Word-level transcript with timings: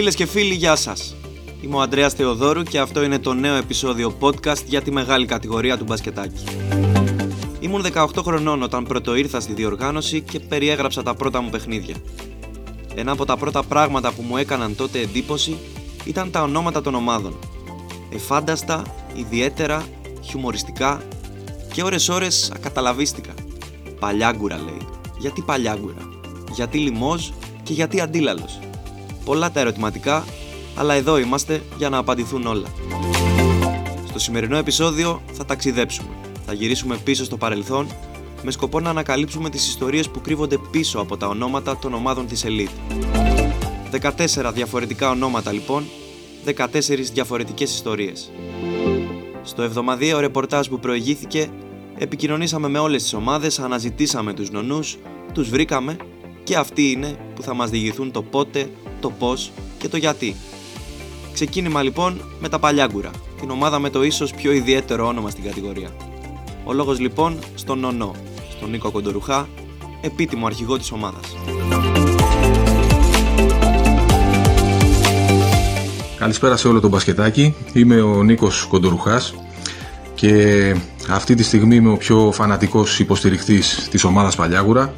Φίλες 0.00 0.14
και 0.14 0.26
φίλοι, 0.26 0.54
γεια 0.54 0.76
σας. 0.76 1.16
Είμαι 1.60 1.76
ο 1.76 1.80
Ανδρέας 1.80 2.14
Θεοδόρου 2.14 2.62
και 2.62 2.78
αυτό 2.78 3.02
είναι 3.02 3.18
το 3.18 3.32
νέο 3.32 3.54
επεισόδιο 3.54 4.16
podcast 4.20 4.64
για 4.66 4.82
τη 4.82 4.90
μεγάλη 4.90 5.26
κατηγορία 5.26 5.78
του 5.78 5.84
μπασκετάκι. 5.84 6.44
Ήμουν 7.60 7.84
18 7.94 8.06
χρονών 8.22 8.62
όταν 8.62 8.84
πρώτο 8.84 9.14
ήρθα 9.14 9.40
στη 9.40 9.52
διοργάνωση 9.52 10.20
και 10.20 10.40
περιέγραψα 10.40 11.02
τα 11.02 11.14
πρώτα 11.14 11.40
μου 11.40 11.50
παιχνίδια. 11.50 11.94
Ένα 12.94 13.12
από 13.12 13.24
τα 13.24 13.36
πρώτα 13.36 13.62
πράγματα 13.62 14.12
που 14.12 14.22
μου 14.22 14.36
έκαναν 14.36 14.76
τότε 14.76 15.00
εντύπωση 15.00 15.56
ήταν 16.04 16.30
τα 16.30 16.42
ονόματα 16.42 16.80
των 16.80 16.94
ομάδων. 16.94 17.38
Εφάνταστα, 18.14 18.82
ιδιαίτερα, 19.14 19.86
χιουμοριστικά 20.20 21.02
και 21.72 21.82
ώρες 21.82 22.08
ώρες 22.08 22.50
ακαταλαβίστηκα. 22.54 23.34
Παλιάγκουρα 23.98 24.56
λέει. 24.56 24.86
Γιατί 25.18 25.40
παλιάγκουρα; 25.40 26.08
Γιατί 26.52 26.78
λιμόζ 26.78 27.28
και 27.62 27.72
γιατί 27.72 28.00
αντίλαλος; 28.00 28.58
Πολλά 29.24 29.50
τα 29.50 29.60
ερωτηματικά, 29.60 30.24
αλλά 30.74 30.94
εδώ 30.94 31.18
είμαστε 31.18 31.62
για 31.78 31.88
να 31.88 31.98
απαντηθούν 31.98 32.46
όλα. 32.46 32.66
Στο 34.08 34.18
σημερινό 34.18 34.56
επεισόδιο 34.56 35.22
θα 35.32 35.44
ταξιδέψουμε. 35.44 36.08
Θα 36.46 36.52
γυρίσουμε 36.52 36.96
πίσω 36.96 37.24
στο 37.24 37.36
παρελθόν 37.36 37.86
με 38.42 38.50
σκοπό 38.50 38.80
να 38.80 38.90
ανακαλύψουμε 38.90 39.50
τις 39.50 39.68
ιστορίες 39.68 40.08
που 40.08 40.20
κρύβονται 40.20 40.58
πίσω 40.70 40.98
από 40.98 41.16
τα 41.16 41.26
ονόματα 41.26 41.78
των 41.78 41.94
ομάδων 41.94 42.26
της 42.26 42.44
Elite. 42.46 43.00
14 43.90 44.50
διαφορετικά 44.54 45.10
ονόματα 45.10 45.52
λοιπόν, 45.52 45.84
14 46.44 47.10
διαφορετικές 47.12 47.74
ιστορίες. 47.74 48.30
Στο 49.42 49.62
εβδομαδιαίο 49.62 50.20
ρεπορτάζ 50.20 50.68
που 50.68 50.78
προηγήθηκε, 50.78 51.50
επικοινωνήσαμε 51.98 52.68
με 52.68 52.78
όλες 52.78 53.02
τις 53.02 53.14
ομάδες, 53.14 53.58
αναζητήσαμε 53.58 54.32
τους 54.32 54.50
νονούς, 54.50 54.98
τους 55.32 55.48
βρήκαμε 55.48 55.96
και 56.44 56.56
αυτοί 56.56 56.90
είναι 56.90 57.16
που 57.34 57.42
θα 57.42 57.54
μας 57.54 57.70
διηγηθούν 57.70 58.10
το 58.10 58.22
πότε, 58.22 58.70
το 59.00 59.10
πώς 59.10 59.52
και 59.78 59.88
το 59.88 59.96
γιατί. 59.96 60.36
Ξεκίνημα 61.32 61.82
λοιπόν 61.82 62.20
με 62.40 62.48
τα 62.48 62.58
Παλιάγκουρα, 62.58 63.10
την 63.40 63.50
ομάδα 63.50 63.78
με 63.78 63.90
το 63.90 64.02
ίσως 64.02 64.32
πιο 64.32 64.52
ιδιαίτερο 64.52 65.06
όνομα 65.06 65.30
στην 65.30 65.44
κατηγορία. 65.44 65.88
Ο 66.64 66.72
λόγος 66.72 66.98
λοιπόν 66.98 67.38
στον 67.54 67.78
Νονό, 67.78 68.14
στον 68.50 68.70
Νίκο 68.70 68.90
Κοντορουχά, 68.90 69.48
επίτιμο 70.00 70.46
αρχηγό 70.46 70.78
της 70.78 70.92
ομάδας. 70.92 71.36
Καλησπέρα 76.16 76.56
σε 76.56 76.68
όλο 76.68 76.80
το 76.80 76.88
μπασκετάκι. 76.88 77.54
Είμαι 77.72 78.00
ο 78.00 78.22
Νίκος 78.22 78.64
Κοντορουχάς 78.64 79.34
και 80.14 80.74
αυτή 81.08 81.34
τη 81.34 81.42
στιγμή 81.42 81.74
είμαι 81.74 81.90
ο 81.90 81.96
πιο 81.96 82.32
φανατικός 82.32 82.98
υποστηρικτής 82.98 83.88
της 83.90 84.04
ομάδας 84.04 84.36
Παλιάγουρα 84.36 84.94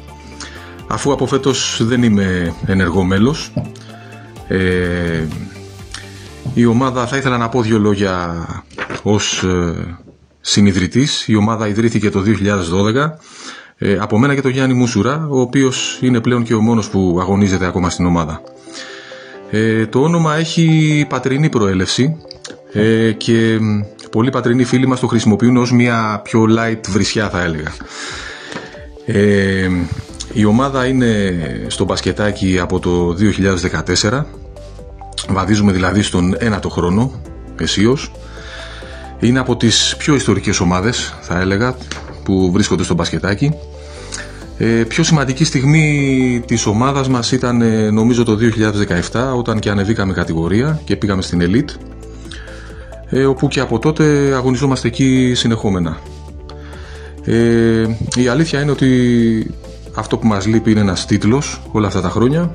αφού 0.87 1.11
από 1.11 1.25
φέτος 1.25 1.79
δεν 1.81 2.03
είμαι 2.03 2.55
ενεργό 2.65 3.03
μέλος. 3.03 3.51
Ε, 4.47 5.23
η 6.53 6.65
ομάδα 6.65 7.07
θα 7.07 7.17
ήθελα 7.17 7.37
να 7.37 7.49
πω 7.49 7.61
δύο 7.61 7.79
λόγια 7.79 8.45
ως 9.03 9.43
ε, 9.43 9.97
συνειδητής. 10.41 11.27
Η 11.27 11.35
ομάδα 11.35 11.67
ιδρύθηκε 11.67 12.09
το 12.09 12.23
2012 12.25 13.09
ε, 13.77 13.97
από 13.99 14.19
μένα 14.19 14.35
και 14.35 14.41
τον 14.41 14.51
Γιάννη 14.51 14.73
Μουσουρά, 14.73 15.27
ο 15.29 15.39
οποίος 15.39 15.97
είναι 16.01 16.19
πλέον 16.21 16.43
και 16.43 16.53
ο 16.53 16.61
μόνος 16.61 16.89
που 16.89 17.17
αγωνίζεται 17.21 17.65
ακόμα 17.65 17.89
στην 17.89 18.05
ομάδα. 18.05 18.41
Ε, 19.49 19.85
το 19.85 20.01
όνομα 20.01 20.35
έχει 20.35 21.05
πατρινή 21.09 21.49
προέλευση 21.49 22.17
ε, 22.73 23.11
και 23.11 23.59
πολλοί 24.11 24.29
πατρινοί 24.29 24.63
φίλοι 24.63 24.87
μας 24.87 24.99
το 24.99 25.07
χρησιμοποιούν 25.07 25.57
ως 25.57 25.71
μια 25.71 26.21
πιο 26.23 26.45
light 26.57 26.87
βρισιά 26.89 27.29
θα 27.29 27.41
έλεγα. 27.41 27.73
Ε, 29.05 29.69
η 30.33 30.45
ομάδα 30.45 30.85
είναι 30.85 31.33
στο 31.67 31.85
μπασκετάκι 31.85 32.59
από 32.59 32.79
το 32.79 33.15
2014 34.01 34.23
βαδίζουμε 35.29 35.71
δηλαδή 35.71 36.01
στον 36.01 36.35
ένατο 36.39 36.69
χρόνο 36.69 37.11
εσείως 37.59 38.11
είναι 39.19 39.39
από 39.39 39.57
τις 39.57 39.95
πιο 39.97 40.15
ιστορικές 40.15 40.59
ομάδες 40.59 41.15
θα 41.21 41.39
έλεγα 41.39 41.75
που 42.23 42.51
βρίσκονται 42.51 42.83
στο 42.83 42.93
μπασκετάκι. 42.93 43.53
Ε, 44.57 44.83
πιο 44.87 45.03
σημαντική 45.03 45.43
στιγμή 45.43 46.43
της 46.45 46.65
ομάδας 46.65 47.07
μας 47.09 47.31
ήταν 47.31 47.61
ε, 47.61 47.89
νομίζω 47.89 48.23
το 48.23 48.37
2017 49.11 49.37
όταν 49.37 49.59
και 49.59 49.69
ανεβήκαμε 49.69 50.13
κατηγορία 50.13 50.81
και 50.85 50.95
πήγαμε 50.95 51.21
στην 51.21 51.41
Elite 51.41 51.69
ε, 53.09 53.25
όπου 53.25 53.47
και 53.47 53.59
από 53.59 53.79
τότε 53.79 54.33
αγωνιζόμαστε 54.35 54.87
εκεί 54.87 55.31
συνεχόμενα. 55.35 55.97
Ε, 57.25 57.87
η 58.15 58.27
αλήθεια 58.27 58.61
είναι 58.61 58.71
ότι 58.71 59.51
αυτό 59.95 60.17
που 60.17 60.27
μας 60.27 60.45
λείπει 60.45 60.71
είναι 60.71 60.79
ένας 60.79 61.05
τίτλος 61.05 61.61
όλα 61.71 61.87
αυτά 61.87 62.01
τα 62.01 62.09
χρόνια 62.09 62.51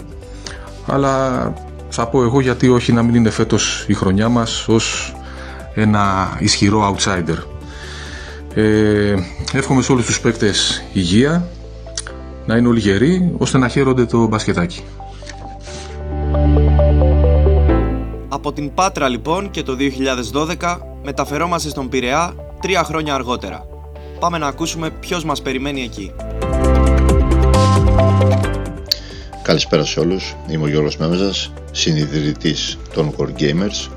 αλλά 0.86 1.52
θα 1.88 2.06
πω 2.08 2.22
εγώ 2.22 2.40
γιατί 2.40 2.68
όχι 2.68 2.92
να 2.92 3.02
μην 3.02 3.14
είναι 3.14 3.30
φέτος 3.30 3.84
η 3.88 3.94
χρονιά 3.94 4.28
μας 4.28 4.68
ως 4.68 5.14
ένα 5.74 6.36
ισχυρό 6.38 6.94
outsider. 6.96 7.36
Ε, 8.54 9.14
εύχομαι 9.52 9.82
σε 9.82 9.92
όλους 9.92 10.06
τους 10.06 10.20
παίκτες 10.20 10.82
υγεία 10.92 11.48
να 12.46 12.56
είναι 12.56 12.68
όλοι 12.68 12.80
γεροί 12.80 13.34
ώστε 13.38 13.58
να 13.58 13.68
χαίρονται 13.68 14.04
το 14.04 14.26
μπασκετάκι. 14.26 14.82
Από 18.28 18.52
την 18.52 18.74
Πάτρα 18.74 19.08
λοιπόν 19.08 19.50
και 19.50 19.62
το 19.62 19.76
2012 20.60 20.78
μεταφερόμαστε 21.04 21.68
στον 21.68 21.88
Πειραιά 21.88 22.34
τρία 22.60 22.84
χρόνια 22.84 23.14
αργότερα. 23.14 23.64
Πάμε 24.20 24.38
να 24.38 24.46
ακούσουμε 24.46 24.90
ποιος 24.90 25.24
μας 25.24 25.42
περιμένει 25.42 25.82
εκεί. 25.82 26.12
Καλησπέρα 29.48 29.84
σε 29.84 30.00
όλους, 30.00 30.36
είμαι 30.48 30.64
ο 30.64 30.68
Γιώργος 30.68 30.96
Μέμεζας, 30.96 31.52
συνειδητής 31.72 32.78
των 32.94 33.14
Core 33.16 33.40
Gamers, 33.40 33.90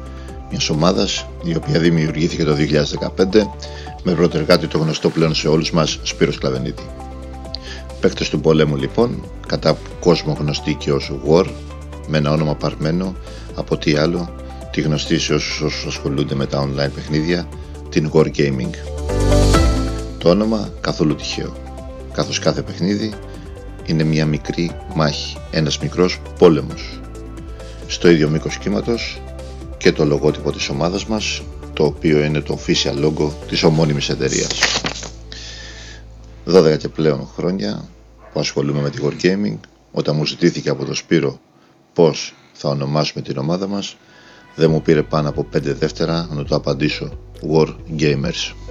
μιας 0.50 0.70
ομάδας 0.70 1.26
η 1.44 1.56
οποία 1.56 1.80
δημιουργήθηκε 1.80 2.44
το 2.44 2.54
2015 2.54 3.48
με 4.04 4.14
πρωτεργάτη 4.14 4.68
το 4.68 4.78
γνωστό 4.78 5.10
πλέον 5.10 5.36
σε 5.36 5.48
όλους 5.48 5.72
μας 5.72 6.00
Σπύρος 6.04 6.38
Κλαβενίτη. 6.38 6.84
Παίκτες 8.02 8.30
του 8.30 8.40
πολέμου 8.40 8.76
λοιπόν, 8.76 9.24
κατά 9.48 9.78
κόσμο 10.00 10.38
γνωστή 10.40 10.74
και 10.74 10.92
ως 10.92 11.12
War, 11.28 11.46
με 12.08 12.18
ένα 12.18 12.32
όνομα 12.32 12.56
παρμένο 12.56 13.16
από 13.56 13.78
τι 13.78 13.96
άλλο, 13.96 14.36
τη 14.72 14.82
γνωστή 14.82 15.20
σε 15.20 15.34
όσους, 15.34 15.62
όσους 15.62 15.86
ασχολούνται 15.86 16.36
με 16.36 16.46
τα 16.46 16.68
online 16.68 16.92
παιχνίδια, 16.96 17.48
την 17.90 18.12
War 18.14 18.26
Gaming. 18.38 18.74
Το 20.18 20.30
όνομα 20.30 20.70
καθόλου 20.82 21.16
τυχαίο, 21.16 21.56
καθώς 22.14 22.40
κάθε 22.40 22.62
παιχνίδι 22.62 23.14
είναι 23.86 24.04
μια 24.04 24.26
μικρή 24.26 24.72
μάχη, 24.96 25.38
ένας 25.52 25.80
μικρός 25.80 26.20
πόλεμος. 26.38 27.00
Στο 27.88 28.10
ίδιο 28.10 28.30
μήκος 28.30 28.58
κύματος 28.58 29.22
και 29.78 29.92
το 29.92 30.06
λογότυπο 30.06 30.52
της 30.52 30.70
ομάδας 30.70 31.06
μας, 31.06 31.42
το 31.74 31.86
οποίο 31.86 32.24
είναι 32.24 32.40
το 32.42 32.60
official 32.60 33.06
logo 33.06 33.30
της 33.48 33.64
ομώνυμης 33.64 34.10
εταιρείας. 34.10 34.60
12 36.46 36.78
και 36.78 36.90
πλέον 36.90 37.30
χρόνια 37.36 37.90
που 38.34 38.40
ασχολούμαι 38.40 38.82
με 38.82 38.90
τη 38.90 38.98
Wargaming, 39.04 39.58
όταν 39.92 40.16
μου 40.16 40.26
ζητήθηκε 40.26 40.70
από 40.70 40.86
το 40.86 40.94
Σπύρο 40.94 41.40
πώς 41.94 42.34
θα 42.54 42.70
ονομάσουμε 42.70 43.24
την 43.24 43.38
ομάδα 43.38 43.68
μας, 43.68 43.96
δεν 44.56 44.70
μου 44.70 44.82
πήρε 44.82 45.04
πάνω 45.04 45.30
από 45.30 45.48
5 45.54 45.74
δεύτερα 45.74 46.28
να 46.32 46.44
το 46.44 46.56
απαντήσω 46.56 47.12
War 47.52 47.68
Gamers. 48.00 48.71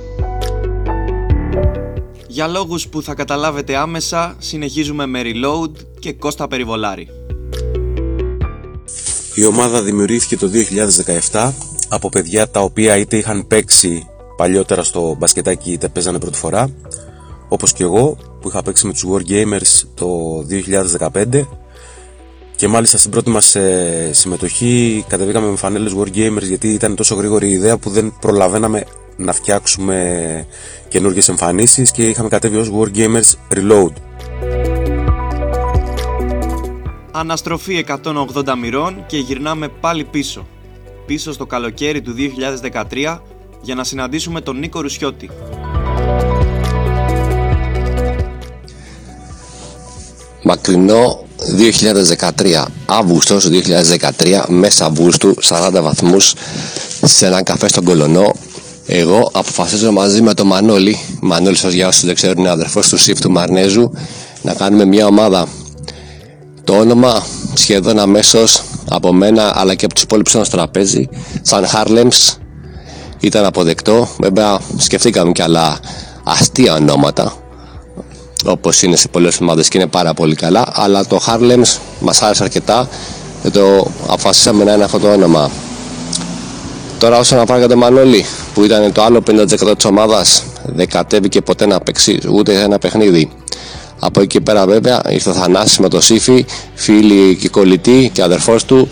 Για 2.32 2.46
λόγους 2.46 2.88
που 2.88 3.02
θα 3.02 3.14
καταλάβετε 3.14 3.76
άμεσα, 3.76 4.36
συνεχίζουμε 4.38 5.06
με 5.06 5.20
Reload 5.24 5.70
και 5.98 6.12
Κώστα 6.12 6.48
Περιβολάρη. 6.48 7.08
Η 9.34 9.44
ομάδα 9.44 9.82
δημιουργήθηκε 9.82 10.36
το 10.36 10.50
2017 11.30 11.52
από 11.88 12.08
παιδιά 12.08 12.48
τα 12.48 12.60
οποία 12.60 12.96
είτε 12.96 13.16
είχαν 13.16 13.46
παίξει 13.46 14.06
παλιότερα 14.36 14.82
στο 14.82 15.16
μπασκετάκι 15.18 15.72
είτε 15.72 15.88
παίζανε 15.88 16.18
πρώτη 16.18 16.38
φορά 16.38 16.70
όπως 17.48 17.72
και 17.72 17.82
εγώ 17.82 18.16
που 18.40 18.48
είχα 18.48 18.62
παίξει 18.62 18.86
με 18.86 18.92
τους 18.92 19.04
Wargamers 19.12 19.88
το 19.94 20.08
2015 21.12 21.46
και 22.56 22.68
μάλιστα 22.68 22.98
στην 22.98 23.10
πρώτη 23.10 23.30
μας 23.30 23.54
ε, 23.54 24.10
συμμετοχή 24.12 25.04
κατεβήκαμε 25.08 25.48
με 25.48 25.56
φανέλες 25.56 25.92
Wargamers 25.98 26.42
γιατί 26.42 26.72
ήταν 26.72 26.94
τόσο 26.94 27.14
γρήγορη 27.14 27.48
η 27.48 27.52
ιδέα 27.52 27.78
που 27.78 27.90
δεν 27.90 28.14
προλαβαίναμε 28.20 28.84
να 29.20 29.32
φτιάξουμε 29.32 30.46
καινούργιες 30.88 31.28
εμφανίσεις 31.28 31.90
και 31.90 32.08
είχαμε 32.08 32.28
κατέβει 32.28 32.56
ως 32.56 32.70
Wargamers 32.74 33.56
Reload. 33.56 33.92
Αναστροφή 37.12 37.84
180 37.88 38.54
μοιρών 38.60 39.04
και 39.06 39.16
γυρνάμε 39.18 39.68
πάλι 39.68 40.04
πίσω. 40.04 40.46
Πίσω 41.06 41.32
στο 41.32 41.46
καλοκαίρι 41.46 42.00
του 42.00 42.14
2013 42.72 43.18
για 43.62 43.74
να 43.74 43.84
συναντήσουμε 43.84 44.40
τον 44.40 44.58
Νίκο 44.58 44.80
Ρουσιώτη. 44.80 45.30
Μακρινό 50.42 51.24
2013, 51.40 52.64
Αύγουστος 52.86 53.48
2013, 53.48 54.44
μέσα 54.48 54.86
Αυγούστου, 54.86 55.34
40 55.42 55.80
βαθμούς, 55.82 56.34
σε 57.02 57.26
έναν 57.26 57.42
καφέ 57.42 57.68
στον 57.68 57.84
Κολονό, 57.84 58.32
εγώ 58.92 59.30
αποφασίζω 59.32 59.92
μαζί 59.92 60.22
με 60.22 60.34
τον 60.34 60.46
Μανώλη, 60.46 60.98
Μανώλη 61.20 61.56
σας 61.56 61.72
για 61.72 61.86
όσους 61.86 62.04
δεν 62.04 62.14
ξέρουν 62.14 62.38
είναι 62.38 62.48
αδερφός 62.48 62.88
του 62.88 62.96
ΣΥΦ 62.96 63.20
του 63.20 63.30
Μαρνέζου, 63.30 63.90
να 64.42 64.54
κάνουμε 64.54 64.84
μια 64.84 65.06
ομάδα. 65.06 65.46
Το 66.64 66.78
όνομα 66.78 67.24
σχεδόν 67.54 67.98
αμέσως 67.98 68.62
από 68.88 69.12
μένα 69.12 69.52
αλλά 69.54 69.74
και 69.74 69.84
από 69.84 69.94
τους 69.94 70.02
υπόλοιπους 70.02 70.32
στο 70.32 70.56
τραπέζι 70.56 71.08
σαν 71.42 71.66
Harlems 71.72 72.36
ήταν 73.20 73.44
αποδεκτό. 73.44 74.08
Βέβαια 74.18 74.58
σκεφτήκαμε 74.76 75.32
και 75.32 75.42
άλλα 75.42 75.78
αστεία 76.24 76.74
ονόματα 76.74 77.32
όπως 78.44 78.82
είναι 78.82 78.96
σε 78.96 79.08
πολλές 79.08 79.40
ομάδες 79.40 79.68
και 79.68 79.78
είναι 79.78 79.86
πάρα 79.86 80.14
πολύ 80.14 80.34
καλά 80.34 80.64
αλλά 80.72 81.06
το 81.06 81.20
Harlems 81.26 81.76
μας 82.00 82.22
άρεσε 82.22 82.42
αρκετά. 82.42 82.88
Και 83.42 83.50
το 83.50 83.86
αποφασίσαμε 84.06 84.64
να 84.64 84.72
είναι 84.72 84.84
αυτό 84.84 84.98
το 84.98 85.12
όνομα. 85.12 85.50
Τώρα 86.98 87.18
όσον 87.18 87.38
αφορά 87.38 87.58
για 87.58 87.68
το 87.68 87.76
Μανώλη 87.76 88.24
που 88.54 88.64
ήταν 88.64 88.92
το 88.92 89.02
άλλο 89.02 89.22
50% 89.30 89.46
της 89.76 89.84
ομάδας 89.84 90.44
δεν 90.64 90.88
κατέβηκε 90.88 91.40
ποτέ 91.40 91.66
να 91.66 91.80
παίξει 91.80 92.18
ούτε 92.28 92.60
ένα 92.60 92.78
παιχνίδι 92.78 93.30
από 94.00 94.20
εκεί 94.20 94.40
πέρα 94.40 94.66
βέβαια 94.66 95.02
ήρθε 95.08 95.30
ο 95.30 95.32
Θανάσης 95.32 95.78
με 95.78 95.88
το 95.88 96.00
Σύφη, 96.00 96.44
φίλοι 96.74 97.36
και 97.36 97.48
κολλητοί 97.48 98.10
και 98.12 98.22
αδερφός 98.22 98.64
του. 98.64 98.90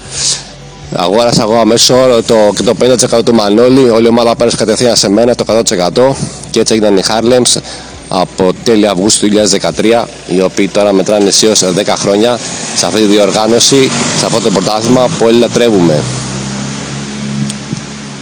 Αγόρασα 0.95 1.43
εγώ 1.43 1.55
αμέσως 1.55 2.25
το, 2.27 2.35
και 2.57 2.63
το 2.63 2.75
50% 3.19 3.25
του 3.25 3.35
Μανώλη, 3.35 3.91
όλη 3.91 4.05
η 4.05 4.09
ομάδα 4.09 4.37
πέρασε 4.37 4.57
κατευθείαν 4.57 4.97
σε 4.97 5.09
μένα 5.09 5.35
το 5.35 5.45
100% 5.49 6.15
και 6.51 6.61
έτσι 6.61 6.75
έγιναν 6.75 6.97
οι 6.97 7.03
Harlems 7.09 7.61
από 8.09 8.51
τέλη 8.65 8.89
Αυγούστου 8.89 9.29
2013 9.61 10.05
οι 10.27 10.41
οποίοι 10.41 10.69
τώρα 10.69 10.93
μετράνε 10.93 11.29
αισίως 11.29 11.63
10 11.65 11.69
χρόνια 11.99 12.39
σε 12.77 12.87
αυτή 12.87 13.01
τη 13.01 13.07
διοργάνωση, 13.07 13.91
σε 14.19 14.27
αυτό 14.27 14.41
το 14.41 14.51
πρωτάθλημα 14.51 15.07
που 15.19 15.25
όλοι 15.25 15.39
λατρεύουμε. 15.39 16.03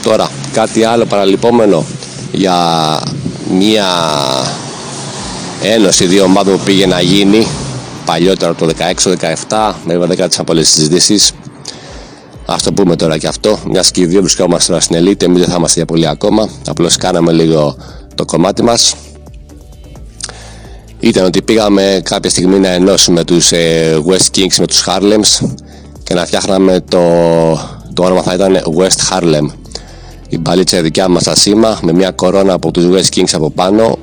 Τώρα, 0.03 0.31
κάτι 0.57 0.85
άλλο 0.85 1.05
παραλυπόμενο 1.05 1.85
για 2.33 2.57
μια 3.59 3.87
ένωση 5.63 6.07
δύο 6.07 6.25
ομάδων 6.25 6.57
που 6.57 6.65
πήγε 6.65 6.87
να 6.87 7.01
γίνει 7.01 7.47
παλιότερα 8.05 8.55
το 8.55 8.69
16-17 9.49 9.73
βέβαια 9.87 10.07
δεν 10.07 10.17
κράτησαν 10.17 10.45
πολλές 10.45 10.69
συζητήσεις 10.69 11.33
ας 12.47 12.63
το 12.63 12.73
πούμε 12.73 12.97
τώρα 12.97 13.19
και 13.19 13.27
αυτό 13.27 13.59
μιας 13.67 13.91
και 13.91 14.01
οι 14.01 14.07
δύο 14.07 14.21
βρισκόμαστε 14.21 14.71
τώρα 14.73 14.81
στην 14.81 14.97
Ελίτ 14.97 15.23
εμείς 15.23 15.41
δεν 15.41 15.49
θα 15.49 15.55
είμαστε 15.59 15.75
για 15.77 15.85
πολύ 15.87 16.09
ακόμα 16.09 16.49
απλώς 16.67 16.97
κάναμε 16.97 17.33
λίγο 17.33 17.77
το 18.15 18.25
κομμάτι 18.25 18.63
μας. 18.63 18.95
Ήταν 21.01 21.25
ότι 21.25 21.43
πήγαμε 21.43 22.01
κάποια 22.05 22.31
στιγμή 22.31 22.59
να 22.59 22.69
ενώσουμε 22.69 23.25
τους 23.25 23.53
ε, 23.53 23.99
West 24.09 24.39
Kings 24.39 24.55
με 24.59 24.67
τους 24.67 24.85
Harlems 24.87 25.49
και 26.03 26.15
να 26.15 26.27
φτιάχναμε 26.27 26.81
το, 26.89 27.01
το 27.95 28.05
όνομα 28.05 28.23
θα 28.23 28.35
ήταν 28.35 28.63
West 28.79 29.19
Harlem 29.19 29.66
η 30.29 30.39
μπαλίτσα 30.39 30.83
δικιά 30.83 31.09
μας 31.09 31.23
στα 31.23 31.35
σήμα 31.35 31.79
με 31.83 31.93
μια 31.93 32.11
κορώνα 32.11 32.53
από 32.53 32.71
τους 32.71 32.85
West 32.91 33.17
Kings 33.17 33.31
από 33.33 33.51
πάνω 33.51 33.99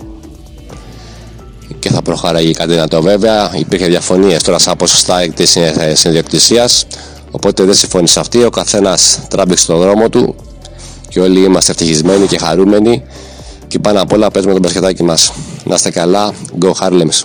και 1.80 1.90
θα 1.90 2.02
προχωράει 2.02 2.52
κάτι 2.52 2.75
να 2.75 2.88
το 2.88 3.02
βέβαια. 3.02 3.52
Υπήρχε 3.56 3.88
διαφωνίες 3.88 4.44
τώρα 4.44 4.60
σαν 4.60 4.78
ποσοστά 4.78 5.28
της 5.36 5.58
συνδιοκτησίας. 5.94 6.88
Οπότε 7.31 7.64
δεν 7.64 7.74
συμφωνήσε 7.74 8.20
αυτή. 8.20 8.44
Ο 8.44 8.50
καθένας 8.50 9.20
τράμπηξε 9.30 9.66
τον 9.66 9.80
δρόμο 9.80 10.10
του 10.10 10.36
και 11.10 11.20
όλοι 11.20 11.44
είμαστε 11.44 11.72
ευτυχισμένοι 11.72 12.28
και 12.28 12.38
χαρούμενοι. 12.38 13.04
Και 13.68 13.80
πάνω 13.80 14.02
απ' 14.02 14.12
όλα 14.12 14.31
παίζουμε 14.31 14.54
τον 14.54 14.62
μπασκετάκι 14.62 15.04
μας. 15.04 15.34
Να 15.64 15.75
είστε 15.75 15.92
καλά. 15.92 16.34
Go 16.60 16.72
Harlems. 16.72 17.24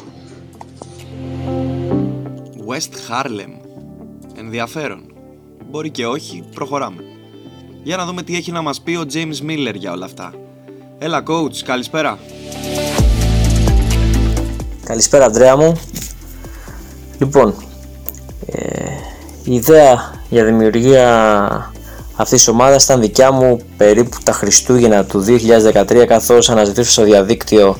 West 2.69 2.93
Harlem. 3.11 3.53
Ενδιαφέρον. 4.39 5.00
Μπορεί 5.71 5.91
και 5.91 6.06
όχι, 6.06 6.45
προχωράμε. 6.55 7.08
Για 7.88 7.96
να 7.96 8.05
δούμε 8.05 8.23
τι 8.23 8.37
έχει 8.37 8.52
να 8.52 8.62
μας 8.62 8.81
πει 8.81 8.94
ο 8.94 9.05
James 9.12 9.50
Miller 9.50 9.75
για 9.75 9.93
όλα 9.93 10.05
αυτά. 10.05 10.32
Έλα 10.99 11.23
coach, 11.26 11.56
καλησπέρα. 11.64 12.19
Καλησπέρα 14.85 15.25
Ανδρέα 15.25 15.56
μου. 15.56 15.81
Λοιπόν, 17.19 17.55
ε, 18.46 18.61
η 19.44 19.55
ιδέα 19.55 20.23
για 20.29 20.44
δημιουργία 20.44 21.73
αυτής 22.17 22.38
της 22.38 22.49
ομάδας 22.49 22.85
ήταν 22.85 23.00
δικιά 23.00 23.32
μου 23.32 23.61
περίπου 23.76 24.17
τα 24.25 24.32
Χριστούγεννα 24.32 25.05
του 25.05 25.20
2013 25.20 26.05
καθώς 26.06 26.50
αναζητούσα 26.50 26.90
στο 26.90 27.02
διαδίκτυο 27.02 27.76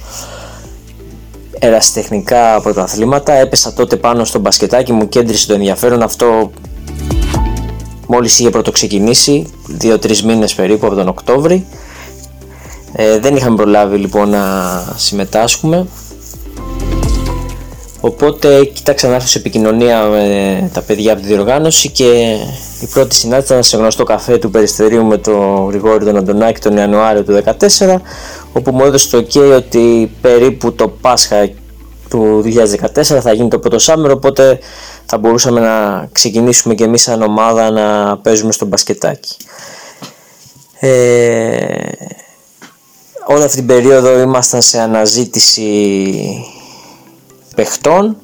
ερασιτεχνικά 1.59 2.61
πρωταθλήματα. 2.61 3.33
Έπεσα 3.33 3.73
τότε 3.73 3.97
πάνω 3.97 4.25
στο 4.25 4.39
μπασκετάκι 4.39 4.93
μου, 4.93 5.09
κέντρισε 5.09 5.47
το 5.47 5.55
ενδιαφέρον 5.55 6.03
αυτό 6.03 6.51
μόλις 8.09 8.39
είχε 8.39 8.51
πρωτοξεκινήσει, 8.51 9.47
2-3 9.83 10.21
μήνες 10.21 10.55
περίπου 10.55 10.87
από 10.87 10.95
τον 10.95 11.09
Οκτώβρη. 11.09 11.67
Ε, 12.93 13.19
δεν 13.19 13.37
είχαμε 13.37 13.57
προλάβει 13.57 13.97
λοιπόν 13.97 14.29
να 14.29 14.45
συμμετάσχουμε 14.97 15.87
Οπότε 18.01 18.65
κοίταξα 18.65 19.09
να 19.09 19.15
έρθω 19.15 19.27
σε 19.27 19.39
επικοινωνία 19.39 20.05
με 20.05 20.71
τα 20.73 20.81
παιδιά 20.81 21.13
από 21.13 21.21
τη 21.21 21.27
διοργάνωση 21.27 21.91
και 21.91 22.37
η 22.81 22.87
πρώτη 22.93 23.15
συνάντηση 23.15 23.53
ήταν 23.53 23.63
σε 23.63 23.77
γνωστό 23.77 24.05
καφέ 24.05 24.39
του 24.39 24.51
Περιστερίου 24.51 25.05
με 25.05 25.19
τον 25.19 25.69
Γρηγόρη 25.69 26.05
τον 26.05 26.17
Αντωνάκη 26.17 26.61
τον 26.61 26.77
Ιανουάριο 26.77 27.25
του 27.25 27.43
2014 27.79 27.97
όπου 28.53 28.73
μου 28.73 28.85
έδωσε 28.85 29.11
το 29.11 29.27
ok 29.29 29.57
ότι 29.57 30.11
περίπου 30.21 30.73
το 30.73 30.89
Πάσχα 30.89 31.51
του 32.09 32.45
2014 32.95 33.03
θα 33.03 33.33
γίνει 33.33 33.49
το 33.49 33.59
πρώτο 33.59 33.79
σάμερο 33.79 34.13
οπότε 34.17 34.59
θα 35.11 35.19
μπορούσαμε 35.19 35.61
να 35.61 36.09
ξεκινήσουμε 36.13 36.75
και 36.75 36.85
εμείς 36.85 37.03
σαν 37.03 37.23
ομάδα 37.23 37.71
να 37.71 38.19
παίζουμε 38.19 38.53
στο 38.53 38.67
μπασκετάκι. 38.67 39.37
Ε, 40.81 41.93
όλη 43.27 43.43
αυτή 43.43 43.57
την 43.57 43.67
περίοδο 43.67 44.21
ήμασταν 44.21 44.63
σε 44.63 44.81
αναζήτηση 44.81 45.65
παιχτών. 47.55 48.17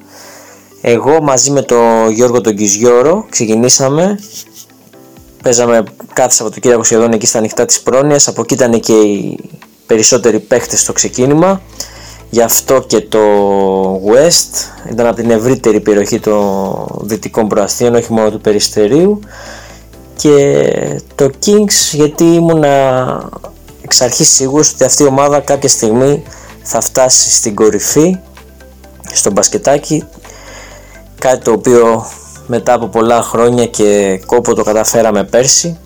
Εγώ 0.81 1.21
μαζί 1.21 1.51
με 1.51 1.61
τον 1.61 2.09
Γιώργο 2.09 2.41
τον 2.41 2.55
Κιζιώρο 2.55 3.25
ξεκινήσαμε. 3.29 4.19
Παίζαμε 5.43 5.83
κάθε 6.13 6.33
Σαββατοκύριακο 6.33 6.83
σχεδόν 6.83 7.11
εκεί 7.11 7.25
στα 7.25 7.37
ανοιχτά 7.37 7.65
της 7.65 7.81
πρόνοιας. 7.81 8.27
Από 8.27 8.41
εκεί 8.41 8.53
ήταν 8.53 8.79
και 8.79 8.93
οι 8.93 9.39
περισσότεροι 9.85 10.39
παίχτες 10.39 10.79
στο 10.79 10.93
ξεκίνημα 10.93 11.61
γι' 12.29 12.41
αυτό 12.41 12.83
και 12.87 13.01
το 13.01 13.19
West 13.95 14.69
ήταν 14.91 15.05
από 15.05 15.15
την 15.15 15.31
ευρύτερη 15.31 15.79
περιοχή 15.79 16.19
των 16.19 16.85
δυτικών 17.01 17.47
προαστίων 17.47 17.95
όχι 17.95 18.13
μόνο 18.13 18.31
του 18.31 18.41
Περιστερίου. 18.41 19.19
Και 20.15 21.01
το 21.15 21.29
Kings 21.45 21.91
γιατί 21.91 22.23
ήμουνα 22.23 23.29
εξ 23.81 24.01
αρχής 24.01 24.29
σίγουρος 24.29 24.71
ότι 24.73 24.83
αυτή 24.83 25.03
η 25.03 25.05
ομάδα 25.05 25.39
κάποια 25.39 25.69
στιγμή 25.69 26.23
θα 26.61 26.81
φτάσει 26.81 27.31
στην 27.31 27.55
κορυφή 27.55 28.17
στο 29.13 29.31
μπασκετάκι. 29.31 30.03
Κάτι 31.19 31.43
το 31.43 31.51
οποίο 31.51 32.05
μετά 32.47 32.73
από 32.73 32.87
πολλά 32.87 33.21
χρόνια 33.21 33.65
και 33.65 34.21
κόπο 34.25 34.53
το 34.53 34.63
καταφέραμε 34.63 35.23
πέρσι. 35.23 35.79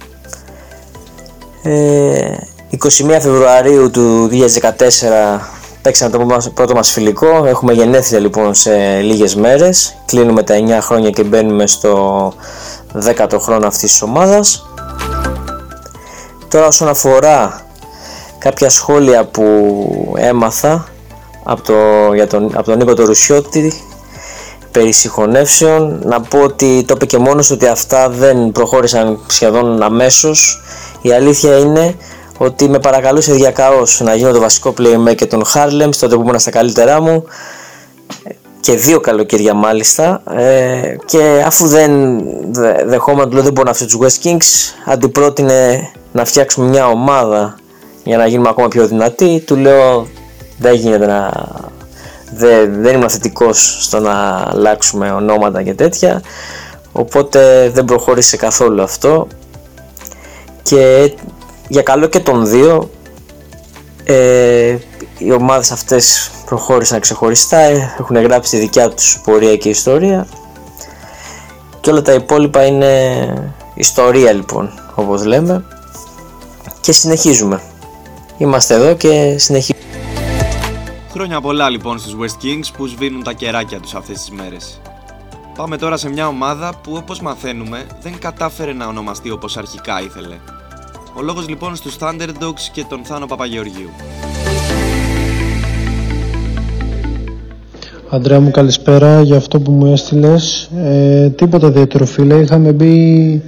Ε, 1.63 2.31
21 2.71 2.87
Φεβρουαρίου 3.21 3.89
του 3.91 4.29
2014 4.31 5.58
παίξαμε 5.81 6.11
το 6.11 6.51
πρώτο 6.53 6.73
μας 6.75 6.91
φιλικό. 6.91 7.45
Έχουμε 7.45 7.73
γενέθλια 7.73 8.19
λοιπόν 8.19 8.53
σε 8.53 8.99
λίγες 8.99 9.35
μέρες. 9.35 9.95
Κλείνουμε 10.05 10.43
τα 10.43 10.55
9 10.55 10.77
χρόνια 10.81 11.09
και 11.09 11.23
μπαίνουμε 11.23 11.67
στο 11.67 12.33
10ο 13.05 13.37
χρόνο 13.39 13.67
αυτής 13.67 13.91
της 13.91 14.01
ομάδας. 14.01 14.67
Τώρα 16.47 16.67
όσον 16.67 16.87
αφορά 16.87 17.61
κάποια 18.37 18.69
σχόλια 18.69 19.25
που 19.25 20.13
έμαθα 20.17 20.87
από, 21.43 21.61
το, 21.61 21.73
για 22.13 22.27
τον, 22.27 22.51
από 22.53 22.63
τον 22.63 22.77
Νίκο 22.77 22.93
το 22.93 23.05
Ρουσιώτη 23.05 23.73
περί 24.71 24.91
συγχωνεύσεων 24.91 26.01
να 26.03 26.21
πω 26.21 26.39
ότι 26.39 26.83
το 26.87 26.93
είπε 26.95 27.05
και 27.05 27.17
μόνος 27.17 27.51
ότι 27.51 27.67
αυτά 27.67 28.09
δεν 28.09 28.51
προχώρησαν 28.51 29.19
σχεδόν 29.27 29.83
αμέσως. 29.83 30.61
Η 31.01 31.11
αλήθεια 31.11 31.57
είναι 31.57 31.95
ότι 32.41 32.69
με 32.69 32.79
παρακαλούσε 32.79 33.33
διακαώς 33.33 34.01
να 34.01 34.15
γίνω 34.15 34.31
το 34.31 34.39
βασικό 34.39 34.73
playmaker 34.77 35.27
των 35.27 35.43
Harlem 35.53 35.89
τότε 35.99 36.15
που 36.15 36.21
ήμουν 36.21 36.39
στα 36.39 36.51
καλύτερά 36.51 37.01
μου. 37.01 37.23
Και 38.59 38.75
δύο 38.75 38.99
καλοκαίρια 38.99 39.53
μάλιστα. 39.53 40.21
Ε, 40.35 40.95
και 41.05 41.43
αφού 41.45 41.67
δεν 41.67 41.91
δεχόμουν 42.85 43.29
δεν 43.29 43.51
μπορώ 43.51 43.63
να 43.63 43.69
αφήσω 43.69 43.85
τους 43.85 43.97
West 44.01 44.27
Kings 44.27 44.73
αντιπρότεινε 44.85 45.91
να 46.11 46.25
φτιάξουμε 46.25 46.67
μια 46.67 46.87
ομάδα 46.87 47.55
για 48.03 48.17
να 48.17 48.27
γίνουμε 48.27 48.49
ακόμα 48.49 48.67
πιο 48.67 48.87
δυνατοί. 48.87 49.43
Του 49.45 49.55
λέω 49.55 50.07
δεν 50.57 50.73
γίνεται 50.73 51.05
να... 51.05 51.31
Δεν, 52.33 52.81
δεν 52.81 52.93
ήμουν 52.93 53.09
θετικός 53.09 53.77
στο 53.81 53.99
να 53.99 54.45
αλλάξουμε 54.49 55.11
ονόματα 55.11 55.63
και 55.63 55.73
τέτοια. 55.73 56.21
Οπότε 56.91 57.69
δεν 57.73 57.85
προχώρησε 57.85 58.37
καθόλου 58.37 58.81
αυτό. 58.81 59.27
Και 60.63 61.11
για 61.69 61.81
καλό 61.81 62.07
και 62.07 62.19
των 62.19 62.47
δύο 62.47 62.89
ε, 64.03 64.77
οι 65.17 65.31
ομάδες 65.31 65.71
αυτές 65.71 66.31
προχώρησαν 66.45 66.99
ξεχωριστά 66.99 67.57
έχουν 67.99 68.21
γράψει 68.21 68.51
τη 68.51 68.57
δικιά 68.57 68.89
τους 68.89 69.21
πορεία 69.23 69.55
και 69.57 69.69
ιστορία 69.69 70.27
και 71.81 71.89
όλα 71.89 72.01
τα 72.01 72.13
υπόλοιπα 72.13 72.65
είναι 72.65 73.53
ιστορία 73.73 74.31
λοιπόν 74.31 74.71
όπως 74.95 75.25
λέμε 75.25 75.65
και 76.81 76.91
συνεχίζουμε 76.91 77.61
είμαστε 78.37 78.73
εδώ 78.73 78.95
και 78.95 79.35
συνεχίζουμε 79.37 79.83
Χρόνια 81.11 81.41
πολλά 81.41 81.69
λοιπόν 81.69 81.99
στους 81.99 82.15
West 82.19 82.43
Kings 82.45 82.73
που 82.77 82.85
σβήνουν 82.87 83.23
τα 83.23 83.33
κεράκια 83.33 83.79
τους 83.79 83.95
αυτές 83.95 84.17
τις 84.17 84.29
μέρες. 84.31 84.81
Πάμε 85.55 85.77
τώρα 85.77 85.97
σε 85.97 86.09
μια 86.09 86.27
ομάδα 86.27 86.73
που 86.83 86.93
όπως 86.95 87.21
μαθαίνουμε 87.21 87.87
δεν 88.01 88.19
κατάφερε 88.19 88.73
να 88.73 88.87
ονομαστεί 88.87 89.31
όπως 89.31 89.57
αρχικά 89.57 90.01
ήθελε. 90.01 90.35
Ο 91.17 91.21
λόγος 91.21 91.47
λοιπόν 91.47 91.75
στους 91.75 91.97
Thunderdogs 91.99 92.69
και 92.71 92.85
τον 92.89 93.03
Θάνο 93.03 93.25
Παπαγεωργίου. 93.25 93.89
Αντρέα 98.09 98.39
μου 98.39 98.51
καλησπέρα 98.51 99.21
για 99.21 99.37
αυτό 99.37 99.59
που 99.59 99.71
μου 99.71 99.91
έστειλες. 99.91 100.69
Ε, 100.75 101.29
τίποτα 101.29 101.67
ιδιαίτερο 101.67 102.05
φίλε. 102.05 102.35
Είχαμε 102.35 102.71
μπει 102.71 103.41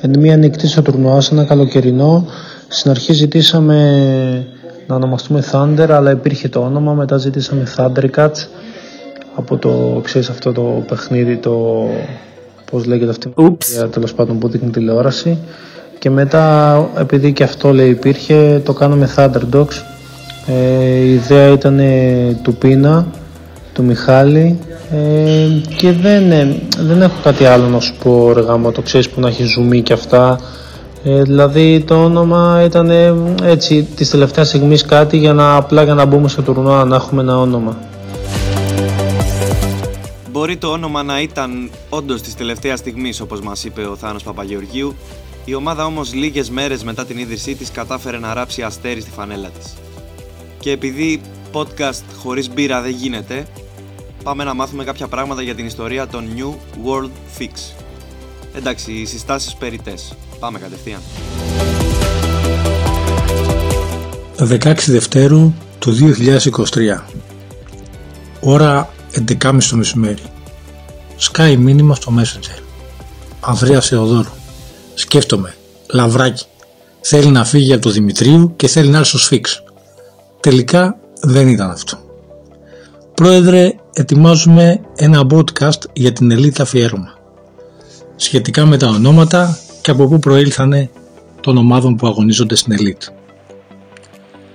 εν 0.00 0.18
μία 0.18 0.36
νυχτή 0.36 0.66
στο 0.66 0.82
τουρνουά 0.82 1.20
σε 1.20 1.34
ένα 1.34 1.44
καλοκαιρινό. 1.44 2.26
Στην 2.68 2.90
αρχή 2.90 3.12
ζητήσαμε 3.12 4.46
να 4.86 4.94
ονομαστούμε 4.94 5.44
Thunder 5.52 5.88
αλλά 5.90 6.10
υπήρχε 6.10 6.48
το 6.48 6.60
όνομα. 6.60 6.92
Μετά 6.92 7.16
ζητήσαμε 7.16 7.66
Thundercats 7.76 8.46
από 9.34 9.56
το, 9.56 10.00
ξέρεις 10.04 10.28
αυτό 10.28 10.52
το 10.52 10.84
παιχνίδι 10.88 11.36
το 11.36 11.86
πώς 12.70 12.84
λέγεται 12.84 13.10
αυτή 13.10 13.28
η 13.28 13.58
τέλος 13.90 14.14
πάντων 14.14 14.38
που 14.38 14.48
δείχνει 14.48 14.70
τηλεόραση 14.70 15.38
και 16.04 16.10
μετά 16.10 16.76
επειδή 16.98 17.32
και 17.32 17.42
αυτό 17.42 17.72
λέει 17.72 17.88
υπήρχε 17.88 18.60
το 18.64 18.72
κάναμε 18.72 19.10
Thunderdogs 19.16 19.82
ε, 20.46 20.94
η 20.94 21.12
ιδέα 21.12 21.48
ήταν 21.48 21.80
του 22.42 22.54
Πίνα 22.54 23.06
του 23.74 23.82
Μιχάλη. 23.82 24.58
Ε, 24.90 25.48
και 25.76 25.92
δεν, 25.92 26.30
ε, 26.30 26.56
δεν 26.78 27.02
έχω 27.02 27.14
κάτι 27.22 27.44
άλλο 27.44 27.68
να 27.68 27.80
σου 27.80 27.94
πω 28.02 28.32
ρε 28.32 28.40
γάμο, 28.40 28.70
το 28.70 28.82
ξέρεις 28.82 29.10
που 29.10 29.20
να 29.20 29.28
έχεις 29.28 29.50
ζουμί 29.50 29.82
και 29.82 29.92
αυτά. 29.92 30.40
Ε, 31.04 31.22
δηλαδή 31.22 31.84
το 31.86 32.04
όνομα 32.04 32.62
ήταν 32.64 32.90
έτσι 33.44 33.82
της 33.96 34.10
τελευταίας 34.10 34.48
στιγμής 34.48 34.84
κάτι 34.84 35.16
για 35.16 35.32
να 35.32 35.56
απλά 35.56 35.82
για 35.82 35.94
να 35.94 36.04
μπούμε 36.04 36.28
στο 36.28 36.42
τουρνουά 36.42 36.84
να 36.84 36.96
έχουμε 36.96 37.22
ένα 37.22 37.38
όνομα. 37.38 37.76
Μπορεί 40.30 40.56
το 40.56 40.68
όνομα 40.68 41.02
να 41.02 41.20
ήταν 41.20 41.70
όντως 41.88 42.22
της 42.22 42.34
τελευταίας 42.34 42.78
στιγμής, 42.78 43.20
όπως 43.20 43.40
μας 43.40 43.64
είπε 43.64 43.80
ο 43.80 43.96
Θάνος 43.96 44.22
Παπαγεωργίου, 44.22 44.94
η 45.44 45.54
ομάδα 45.54 45.84
όμως 45.84 46.14
λίγες 46.14 46.50
μέρες 46.50 46.84
μετά 46.84 47.04
την 47.04 47.18
ίδρυσή 47.18 47.54
της 47.54 47.70
κατάφερε 47.70 48.18
να 48.18 48.34
ράψει 48.34 48.62
αστέρι 48.62 49.00
στη 49.00 49.10
φανέλα 49.10 49.48
της. 49.48 49.74
Και 50.58 50.70
επειδή 50.70 51.20
podcast 51.52 52.02
χωρίς 52.18 52.50
μπύρα 52.50 52.80
δεν 52.80 52.90
γίνεται, 52.90 53.46
πάμε 54.22 54.44
να 54.44 54.54
μάθουμε 54.54 54.84
κάποια 54.84 55.08
πράγματα 55.08 55.42
για 55.42 55.54
την 55.54 55.66
ιστορία 55.66 56.06
των 56.06 56.24
New 56.36 56.50
World 56.86 57.10
Fix. 57.38 57.50
Εντάξει, 58.54 58.92
οι 58.92 59.04
συστάσεις 59.04 59.54
περιττές. 59.54 60.16
Πάμε 60.38 60.58
κατευθείαν. 60.58 61.00
16 64.38 64.74
Δευτέρου 64.86 65.52
του 65.78 65.96
2023 65.96 67.04
Ώρα 68.40 68.90
11.30 69.28 69.62
το 69.70 69.76
μεσημέρι 69.76 70.22
Σκάει 71.16 71.56
μήνυμα 71.56 71.94
στο 71.94 72.12
Messenger 72.18 72.62
Ανδρέας 73.40 73.88
Θεοδόρου 73.88 74.30
Σκέφτομαι, 74.94 75.54
λαβράκι 75.92 76.44
Θέλει 77.00 77.28
να 77.28 77.44
φύγει 77.44 77.72
από 77.72 77.82
το 77.82 77.90
Δημητρίου 77.90 78.52
και 78.56 78.68
θέλει 78.68 78.88
να 78.88 78.98
έρθει 78.98 79.08
στο 79.08 79.18
Σφίξ 79.18 79.62
Τελικά 80.40 80.96
δεν 81.20 81.48
ήταν 81.48 81.70
αυτό 81.70 81.98
Πρόεδρε, 83.14 83.72
ετοιμάζουμε 83.92 84.80
ένα 84.96 85.26
podcast 85.30 85.80
για 85.92 86.12
την 86.12 86.30
Ελίτ 86.30 86.60
αφιέρωμα 86.60 87.22
σχετικά 88.16 88.66
με 88.66 88.76
τα 88.76 88.88
ονόματα 88.88 89.58
και 89.82 89.90
από 89.90 90.06
πού 90.06 90.18
προήλθανε 90.18 90.90
των 91.40 91.56
ομάδων 91.56 91.96
που 91.96 92.06
αγωνίζονται 92.06 92.54
στην 92.54 92.72
Ελίτ. 92.72 93.02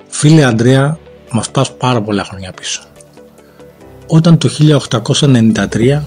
Φίλε 0.07 0.43
Αντρέα, 0.43 0.99
μας 1.31 1.51
πας 1.51 1.75
πάρα 1.75 2.01
πολλά 2.01 2.23
χρόνια 2.23 2.51
πίσω. 2.51 2.81
Όταν 4.07 4.37
το 4.37 4.49
1893 5.09 6.01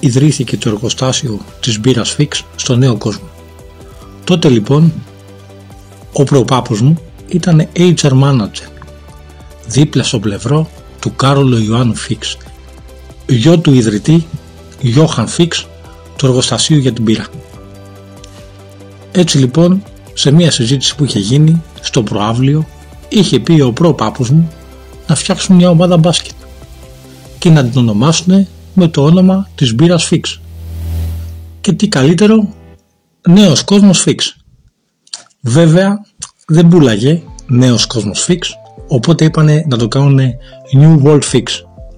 ιδρύθηκε 0.00 0.56
το 0.56 0.68
εργοστάσιο 0.68 1.40
της 1.60 1.80
μπύρας 1.80 2.10
Φίξ 2.10 2.44
στο 2.56 2.76
νέο 2.76 2.96
κόσμο. 2.96 3.28
Τότε 4.24 4.48
λοιπόν 4.48 4.92
ο 6.12 6.24
προπάπους 6.24 6.80
μου 6.80 6.98
ήταν 7.28 7.68
HR 7.76 8.22
manager 8.22 8.68
δίπλα 9.66 10.02
στο 10.02 10.18
πλευρό 10.18 10.68
του 11.00 11.14
Κάρολο 11.16 11.58
Ιωάννου 11.58 11.94
Φίξ 11.94 12.36
γιο 13.26 13.58
του 13.58 13.72
ιδρυτή 13.72 14.26
Γιώχαν 14.80 15.28
Φίξ 15.28 15.66
του 16.16 16.26
εργοστασίου 16.26 16.78
για 16.78 16.92
την 16.92 17.04
πύρα. 17.04 17.26
Έτσι 19.12 19.38
λοιπόν 19.38 19.82
σε 20.14 20.30
μια 20.30 20.50
συζήτηση 20.50 20.96
που 20.96 21.04
είχε 21.04 21.18
γίνει 21.18 21.62
στο 21.80 22.02
προάβλιο 22.02 22.66
είχε 23.08 23.40
πει 23.40 23.60
ο 23.60 23.72
προπάπους 23.72 24.30
μου 24.30 24.50
να 25.06 25.14
φτιάξουν 25.14 25.56
μια 25.56 25.68
ομάδα 25.70 25.96
μπάσκετ 25.96 26.34
και 27.38 27.50
να 27.50 27.64
την 27.64 27.78
ονομάσουν 27.80 28.46
με 28.74 28.88
το 28.88 29.04
όνομα 29.04 29.48
της 29.54 29.74
μπύρας 29.74 30.08
Fix. 30.10 30.20
Και 31.60 31.72
τι 31.72 31.88
καλύτερο, 31.88 32.48
νέος 33.28 33.62
κόσμος 33.64 34.04
Fix. 34.06 34.16
Βέβαια 35.40 36.04
δεν 36.46 36.68
πουλάγε 36.68 37.22
νέος 37.46 37.86
κόσμος 37.86 38.26
Fix, 38.28 38.38
οπότε 38.88 39.24
είπανε 39.24 39.64
να 39.68 39.76
το 39.76 39.88
κάνουν 39.88 40.20
New 40.80 41.02
World 41.02 41.22
Fix. 41.32 41.42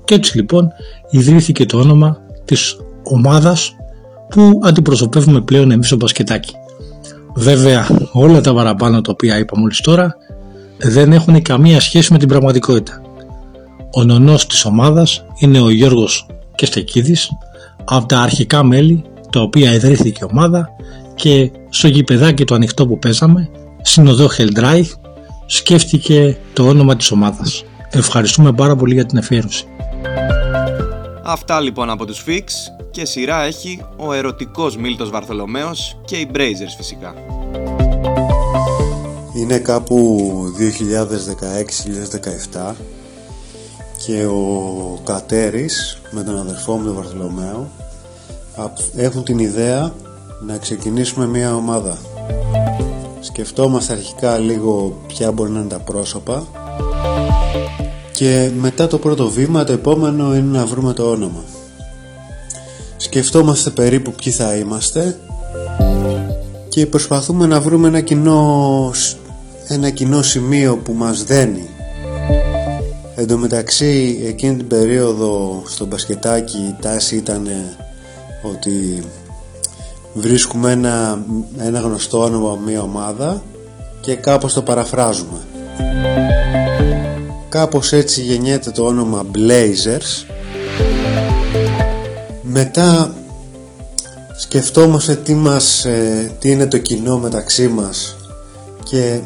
Και 0.05 0.15
έτσι 0.15 0.37
λοιπόν 0.37 0.69
ιδρύθηκε 1.11 1.67
το 1.67 1.79
όνομα 1.79 2.19
της 2.45 2.77
ομάδας 3.03 3.75
που 4.29 4.61
αντιπροσωπεύουμε 4.63 5.41
πλέον 5.41 5.71
εμείς 5.71 5.87
στο 5.87 5.97
μπασκετάκι. 5.97 6.55
Βέβαια 7.35 7.89
όλα 8.13 8.41
τα 8.41 8.55
παραπάνω 8.55 9.01
τα 9.01 9.13
οποία 9.13 9.39
είπα 9.39 9.59
μόλις 9.59 9.81
τώρα 9.81 10.17
δεν 10.79 11.13
έχουν 11.13 11.43
καμία 11.43 11.81
σχέση 11.81 12.13
με 12.13 12.19
την 12.19 12.29
πραγματικότητα. 12.29 13.03
Ο 13.93 14.05
νονός 14.05 14.47
της 14.47 14.65
ομάδας 14.65 15.25
είναι 15.39 15.61
ο 15.61 15.71
Γιώργος 15.71 16.27
Κεστεκίδης 16.55 17.31
από 17.85 18.07
τα 18.07 18.19
αρχικά 18.19 18.63
μέλη 18.63 19.05
τα 19.31 19.41
οποία 19.41 19.73
ιδρύθηκε 19.73 20.19
η 20.25 20.29
ομάδα 20.31 20.69
και 21.17 21.51
στο 21.69 21.89
γηπεδάκι 21.89 22.45
το 22.45 22.55
ανοιχτό 22.55 22.87
που 22.87 22.99
παίζαμε 22.99 23.51
συνοδό 23.83 24.29
Χελντράιχ 24.29 24.93
σκέφτηκε 25.47 26.37
το 26.53 26.69
όνομα 26.69 26.97
της 26.97 27.11
ομάδας. 27.11 27.65
Ευχαριστούμε 27.91 28.53
πάρα 28.53 28.77
πολύ 28.77 28.95
για 28.95 29.07
την 29.07 29.19
αφιέρωση. 29.19 29.67
Αυτά 31.25 31.61
λοιπόν 31.61 31.91
από 31.91 32.05
τους 32.07 32.25
Fix 32.27 32.43
και 32.91 33.05
σειρά 33.05 33.43
έχει 33.43 33.83
ο 33.97 34.13
ερωτικός 34.13 34.77
Μίλτος 34.77 35.11
Βαρθολομέος 35.11 35.99
και 36.05 36.17
οι 36.17 36.31
Brazers 36.35 36.75
φυσικά. 36.77 37.15
Είναι 39.37 39.59
κάπου 39.59 40.19
2016-2017 42.53 42.75
και 44.07 44.25
ο 44.25 45.01
Κατέρης 45.05 46.01
με 46.11 46.23
τον 46.23 46.39
αδερφό 46.39 46.77
μου 46.77 46.85
τον 46.85 46.95
Βαρθολομαίο 46.95 47.71
έχουν 48.97 49.25
την 49.25 49.39
ιδέα 49.39 49.95
να 50.41 50.59
ξεκινήσουμε 50.59 51.27
μια 51.27 51.55
ομάδα. 51.55 51.99
Σκεφτόμαστε 53.21 53.93
αρχικά 53.93 54.39
λίγο 54.39 55.03
ποια 55.07 55.33
μπορεί 55.33 55.51
να 55.51 55.59
είναι 55.59 55.69
τα 55.69 55.79
πρόσωπα 55.79 56.47
και 58.13 58.51
μετά 58.61 58.87
το 58.87 58.99
πρώτο 58.99 59.31
βήμα 59.31 59.65
το 59.65 59.73
επόμενο 59.73 60.37
είναι 60.37 60.59
να 60.59 60.67
βρούμε 60.67 60.93
το 60.93 61.11
όνομα. 61.11 61.45
Σκεφτόμαστε 62.97 63.71
περίπου 63.71 64.13
ποιοι 64.13 64.33
θα 64.33 64.57
είμαστε 64.57 65.19
και 66.69 66.87
προσπαθούμε 66.87 67.47
να 67.47 67.61
βρούμε 67.61 67.89
ένα 67.89 68.01
κοινό, 68.01 68.91
ένα 69.69 69.91
κοινό 69.91 70.23
σημείο 70.23 70.77
που 70.77 70.93
μας 70.93 71.25
δένει 71.25 71.69
Εν 73.19 73.27
τω 73.27 73.39
μεταξύ 73.39 74.23
εκείνη 74.27 74.57
την 74.57 74.67
περίοδο 74.67 75.63
στο 75.67 75.87
μπασκετάκι 75.87 76.57
η 76.57 76.77
τάση 76.81 77.17
ήταν 77.17 77.49
ότι 78.43 79.03
βρίσκουμε 80.17 80.73
ένα, 80.73 81.25
ένα 81.59 81.79
γνωστό 81.79 82.23
όνομα 82.23 82.59
μια 82.67 82.83
ομάδα 82.83 83.43
και 84.01 84.15
κάπως 84.15 84.53
το 84.53 84.63
παραφράζουμε. 84.63 85.39
Κάπως 87.49 87.93
έτσι 87.93 88.23
γεννιέται 88.23 88.71
το 88.71 88.85
όνομα 88.85 89.25
Blazers 89.35 90.27
μετά 92.43 93.15
σκεφτόμαστε 94.37 95.15
τι, 95.15 95.35
μας, 95.35 95.85
ε, 95.85 96.31
τι 96.39 96.51
είναι 96.51 96.67
το 96.67 96.79
κοινό 96.79 97.19
μεταξύ 97.19 97.69
μας 97.69 98.17
και 98.83 99.21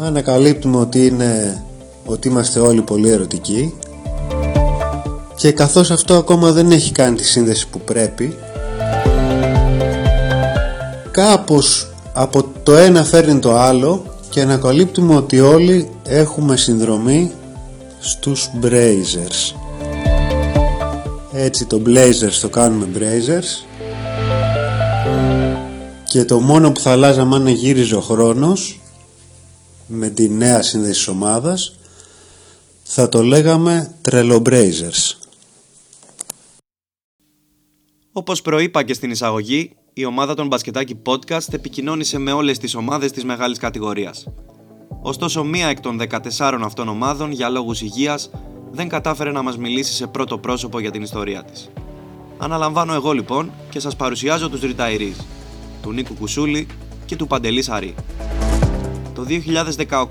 ανακαλύπτουμε 0.00 0.76
ότι 0.76 1.06
είναι 1.06 1.62
ότι 2.04 2.28
είμαστε 2.28 2.60
όλοι 2.60 2.82
πολύ 2.82 3.10
ερωτικοί 3.10 3.74
και 5.36 5.52
καθώς 5.52 5.90
αυτό 5.90 6.16
ακόμα 6.16 6.52
δεν 6.52 6.70
έχει 6.70 6.92
κάνει 6.92 7.16
τη 7.16 7.24
σύνδεση 7.24 7.68
που 7.68 7.80
πρέπει 7.80 8.36
κάπως 11.12 11.90
από 12.12 12.44
το 12.62 12.74
ένα 12.74 13.04
φέρνει 13.04 13.38
το 13.38 13.56
άλλο 13.56 14.04
και 14.28 14.40
ανακαλύπτουμε 14.40 15.16
ότι 15.16 15.40
όλοι 15.40 15.90
έχουμε 16.02 16.56
συνδρομή 16.56 17.32
στους 18.00 18.50
Brazers 18.62 19.54
έτσι 21.32 21.66
το 21.66 21.82
Blazers 21.86 22.38
το 22.40 22.48
κάνουμε 22.48 22.88
Brazers 22.94 23.66
και 26.04 26.24
το 26.24 26.40
μόνο 26.40 26.72
που 26.72 26.80
θα 26.80 26.90
αλλάζαμε 26.90 27.36
αν 27.36 27.46
γύριζε 27.46 27.94
ο 27.94 28.00
χρόνος 28.00 28.80
με 29.86 30.08
τη 30.08 30.28
νέα 30.28 30.62
σύνδεση 30.62 30.92
της 30.92 31.08
ομάδας 31.08 31.76
θα 32.82 33.08
το 33.08 33.22
λέγαμε 33.22 33.94
τρελομπρέιζερς. 34.00 35.18
Όπως 38.12 38.42
προείπα 38.42 38.82
και 38.82 38.94
στην 38.94 39.10
εισαγωγή, 39.10 39.76
η 39.94 40.04
ομάδα 40.04 40.34
των 40.34 40.46
Μπασκετάκι 40.46 40.98
Podcast 41.06 41.52
επικοινώνησε 41.52 42.18
με 42.18 42.32
όλες 42.32 42.58
τις 42.58 42.74
ομάδες 42.74 43.12
της 43.12 43.24
μεγάλης 43.24 43.58
κατηγορίας. 43.58 44.26
Ωστόσο, 45.02 45.44
μία 45.44 45.66
εκ 45.66 45.80
των 45.80 45.96
14 45.96 46.64
αυτών 46.64 46.88
ομάδων, 46.88 47.32
για 47.32 47.48
λόγους 47.48 47.82
υγείας, 47.82 48.30
δεν 48.70 48.88
κατάφερε 48.88 49.30
να 49.30 49.42
μας 49.42 49.56
μιλήσει 49.56 49.92
σε 49.92 50.06
πρώτο 50.06 50.38
πρόσωπο 50.38 50.80
για 50.80 50.90
την 50.90 51.02
ιστορία 51.02 51.44
της. 51.44 51.70
Αναλαμβάνω 52.38 52.94
εγώ 52.94 53.12
λοιπόν 53.12 53.50
και 53.70 53.80
σας 53.80 53.96
παρουσιάζω 53.96 54.50
τους 54.50 54.60
Ριταϊρείς, 54.60 55.26
του 55.82 55.92
Νίκου 55.92 56.14
Κουσούλη 56.14 56.66
και 57.06 57.16
του 57.16 57.26
Παντελής 57.26 57.64
Σαρή. 57.64 57.94
Το 59.14 59.24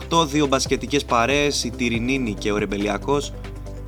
2018 0.09 0.25
δύο 0.25 0.47
μπασκετικές 0.47 1.05
παρέες, 1.05 1.63
η 1.63 1.69
Τυρινίνη 1.69 2.33
και 2.33 2.51
ο 2.51 2.57
Ρεμπελιακός, 2.57 3.33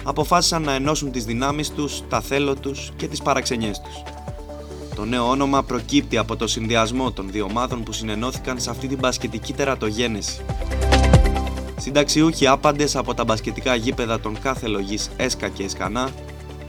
αποφάσισαν 0.03 0.63
να 0.63 0.73
ενώσουν 0.73 1.11
τις 1.11 1.25
δυνάμεις 1.25 1.71
τους, 1.71 2.01
τα 2.09 2.21
θέλω 2.21 2.55
τους 2.55 2.91
και 2.95 3.07
τις 3.07 3.21
παραξενιές 3.21 3.79
τους. 3.79 4.12
Το 4.95 5.05
νέο 5.05 5.29
όνομα 5.29 5.63
προκύπτει 5.63 6.17
από 6.17 6.35
το 6.35 6.47
συνδυασμό 6.47 7.11
των 7.11 7.31
δύο 7.31 7.45
ομάδων 7.49 7.83
που 7.83 7.91
συνενώθηκαν 7.91 8.59
σε 8.59 8.69
αυτή 8.69 8.87
την 8.87 8.97
μπασκετική 8.97 9.53
τερατογένεση. 9.53 10.41
Συνταξιούχοι 11.77 12.47
άπαντες 12.47 12.95
από 12.95 13.13
τα 13.13 13.23
μπασκετικά 13.23 13.75
γήπεδα 13.75 14.19
των 14.19 14.39
κάθε 14.39 14.67
λογής 14.67 15.09
Έσκα 15.17 15.47
και 15.47 15.63
Εσκανά, 15.63 16.09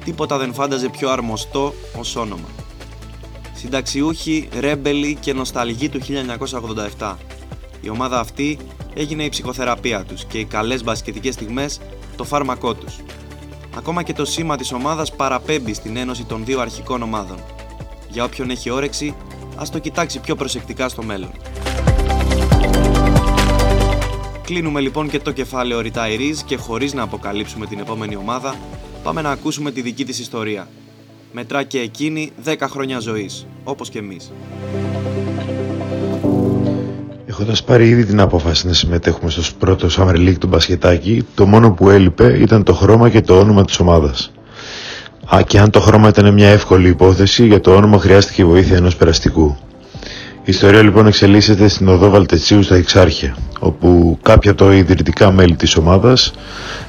τίποτα 0.05 0.39
δεν 0.39 0.55
φάνταζε 0.55 0.89
πιο 0.89 1.11
αρμοστό 1.11 1.75
ως 1.99 2.17
όνομα. 2.17 2.49
Συνταξιούχοι, 3.55 4.49
ρέμπελοι 4.59 5.15
και 5.15 5.33
νοσταλγοί 5.33 5.89
του 5.89 6.01
1987. 6.99 7.15
Η 7.81 7.89
ομάδα 7.89 8.21
αυτή 8.21 8.59
έγινε 8.95 9.23
η 9.23 9.29
ψυχοθεραπεία 9.29 10.05
τους 10.05 10.25
και 10.25 10.39
οι 10.39 10.45
καλές 10.45 10.85
μπασκετικές 10.85 11.35
στιγμές 11.35 11.81
το 12.17 12.25
φάρμακό 12.25 12.75
τους. 12.75 12.97
Ακόμα 13.77 14.03
και 14.03 14.13
το 14.13 14.25
σήμα 14.25 14.57
της 14.57 14.73
ομάδας 14.73 15.13
παραπέμπει 15.13 15.75
στην 15.75 15.97
ένωση 15.97 16.25
των 16.25 16.45
δύο 16.45 16.61
αρχικών 16.61 17.03
ομάδων. 17.03 17.54
Για 18.15 18.25
όποιον 18.25 18.51
έχει 18.51 18.71
όρεξη, 18.71 19.15
ας 19.57 19.71
το 19.71 19.79
κοιτάξει 19.79 20.21
πιο 20.21 20.37
προσεκτικά 20.37 20.89
στο 20.89 21.03
μέλλον. 21.03 21.31
Κλείνουμε 24.45 24.81
λοιπόν 24.81 25.09
και 25.09 25.19
το 25.19 25.31
κεφάλαιο 25.33 25.81
Retirees 25.81 26.37
και 26.47 26.57
χωρίς 26.57 26.95
να 26.95 27.03
αποκαλύψουμε 27.03 27.67
την 27.67 27.79
επόμενη 27.79 28.17
ομάδα, 28.17 28.55
πάμε 29.03 29.23
να 29.23 29.31
ακούσουμε 29.31 29.71
τη 29.71 29.83
δική 29.83 30.05
της 30.05 30.19
ιστορία. 30.19 30.69
Μετρά 31.33 31.63
και 31.63 31.79
εκείνη 31.79 32.33
10 32.45 32.55
χρόνια 32.61 32.99
ζωής, 32.99 33.47
όπως 33.65 33.91
και 33.91 33.99
εμείς. 33.99 34.33
Έχοντας 37.27 37.65
πάρει 37.65 37.89
ήδη 37.89 38.05
την 38.05 38.21
απόφαση 38.21 38.67
να 38.67 38.73
συμμετέχουμε 38.73 39.31
στο 39.31 39.43
πρώτο 39.59 39.89
Summer 39.91 40.17
League 40.17 40.39
του 40.39 40.47
μπασκετάκι, 40.47 41.27
το 41.35 41.47
μόνο 41.47 41.73
που 41.73 41.91
έλειπε 41.91 42.39
ήταν 42.39 42.63
το 42.63 42.75
χρώμα 42.75 43.11
και 43.11 43.21
το 43.21 43.39
όνομα 43.39 43.65
της 43.65 43.81
ομάδας. 43.81 44.34
Α, 45.27 45.43
και 45.47 45.59
αν 45.59 45.71
το 45.71 45.81
χρώμα 45.81 46.09
ήταν 46.09 46.33
μια 46.35 46.49
εύκολη 46.49 46.89
υπόθεση, 46.89 47.47
για 47.47 47.61
το 47.61 47.75
όνομα 47.75 47.99
χρειάστηκε 47.99 48.43
η 48.43 48.45
βοήθεια 48.45 48.77
ενός 48.77 48.97
περαστικού. 48.97 49.57
Η 50.47 50.51
ιστορία 50.51 50.83
λοιπόν 50.83 51.07
εξελίσσεται 51.07 51.69
στην 51.69 51.89
οδό 51.89 52.11
Βαλτετσίου 52.11 52.63
στα 52.63 52.75
Εξάρχεια, 52.75 53.37
όπου 53.59 54.19
κάποια 54.23 54.51
από 54.51 54.65
τα 54.65 54.75
ιδρυτικά 54.75 55.31
μέλη 55.33 55.57
της 55.57 55.77
ομάδας 55.77 56.33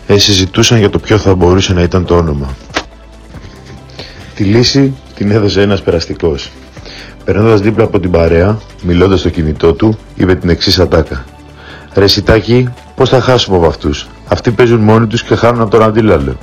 ε, 0.07 0.17
συζητούσαν 0.17 0.77
για 0.79 0.89
το 0.89 0.99
ποιο 0.99 1.17
θα 1.17 1.35
μπορούσε 1.35 1.73
να 1.73 1.81
ήταν 1.81 2.05
το 2.05 2.15
όνομα. 2.15 2.55
Τη 4.35 4.43
λύση 4.43 4.95
την 5.15 5.31
έδωσε 5.31 5.61
ένας 5.61 5.81
περαστικός. 5.81 6.51
Περνώντας 7.25 7.61
δίπλα 7.61 7.83
από 7.83 7.99
την 7.99 8.11
παρέα, 8.11 8.59
μιλώντας 8.81 9.19
στο 9.19 9.29
κινητό 9.29 9.73
του, 9.73 9.97
είπε 10.15 10.35
την 10.35 10.49
εξής 10.49 10.79
ατάκα. 10.79 11.25
«Ρε 11.93 12.07
Σιτάκη, 12.07 12.69
πώς 12.95 13.09
θα 13.09 13.21
χάσουμε 13.21 13.57
από 13.57 13.67
αυτούς; 13.67 14.07
Αυτοί 14.27 14.51
παίζουν 14.51 14.79
μόνοι 14.79 15.07
τους 15.07 15.23
και 15.23 15.35
χάνουν 15.35 15.61
από 15.61 15.69
τον 15.71 15.83
αντίλαλο». 15.83 16.37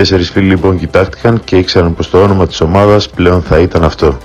Οι 0.00 0.02
τέσσερις 0.02 0.30
φίλοι 0.30 0.48
λοιπόν 0.48 0.78
κοιτάχτηκαν 0.78 1.44
και 1.44 1.56
ήξεραν 1.56 1.94
πως 1.94 2.10
το 2.10 2.22
όνομα 2.22 2.46
της 2.46 2.60
ομάδας 2.60 3.10
πλέον 3.10 3.42
θα 3.42 3.60
ήταν 3.60 3.84
αυτό. 3.84 4.18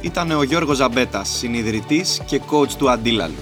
Ήταν 0.00 0.30
ο 0.30 0.42
Γιώργος 0.42 0.76
Ζαμπέτας, 0.76 1.28
συνειδητής 1.28 2.20
και 2.26 2.40
coach 2.50 2.68
του 2.78 2.90
Αντίλαλου. 2.90 3.34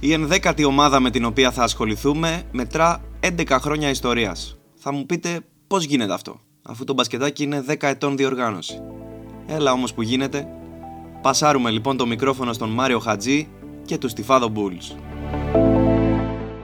Η 0.00 0.12
ενδέκατη 0.12 0.64
ομάδα 0.64 1.00
με 1.00 1.10
την 1.10 1.24
οποία 1.24 1.50
θα 1.50 1.62
ασχοληθούμε 1.62 2.42
μετρά 2.52 3.00
11 3.20 3.58
χρόνια 3.60 3.90
ιστορίας. 3.90 4.58
Θα 4.74 4.92
μου 4.92 5.06
πείτε 5.06 5.40
πώς 5.66 5.84
γίνεται 5.84 6.12
αυτό, 6.12 6.40
αφού 6.62 6.84
το 6.84 6.92
μπασκετάκι 6.92 7.42
είναι 7.42 7.64
10 7.68 7.74
ετών 7.88 8.16
διοργάνωση. 8.16 8.82
Έλα 9.46 9.72
όμως 9.72 9.94
που 9.94 10.02
γίνεται. 10.02 10.46
Πασάρουμε 11.22 11.70
λοιπόν 11.70 11.96
το 11.96 12.06
μικρόφωνο 12.06 12.52
στον 12.52 12.70
Μάριο 12.70 12.98
Χατζή 12.98 13.48
και 13.84 13.98
του 13.98 14.08
Στιφάδο 14.08 14.52
Bulls. 14.54 14.96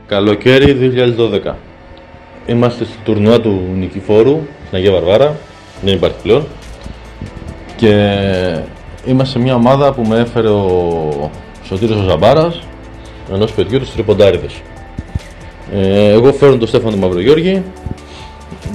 Καλοκαίρι 0.06 0.92
2012. 1.46 1.52
Είμαστε 2.46 2.84
στο 2.84 2.94
τουρνουά 3.04 3.40
του 3.40 3.62
Νικηφόρου, 3.74 4.40
στην 4.66 4.78
Αγία 4.78 4.92
Βαρβάρα, 4.92 5.36
δεν 5.84 5.94
υπάρχει 5.94 6.16
πλέον. 6.22 6.46
Και 7.76 7.92
είμαστε 9.06 9.32
σε 9.32 9.38
μια 9.38 9.54
ομάδα 9.54 9.92
που 9.92 10.02
με 10.02 10.18
έφερε 10.18 10.48
ο 10.48 11.30
Σωτήρος 11.62 11.96
ο 11.96 12.02
Ζαμπάρας, 12.08 12.60
ενός 13.32 13.52
παιδιού 13.52 13.78
τους 13.78 13.92
Τριποντάριδες. 13.92 14.62
Ε, 15.74 16.08
εγώ 16.08 16.32
φέρνω 16.32 16.56
τον 16.56 16.68
Στέφανο 16.68 16.96
Μαυρογιώργη 16.96 17.62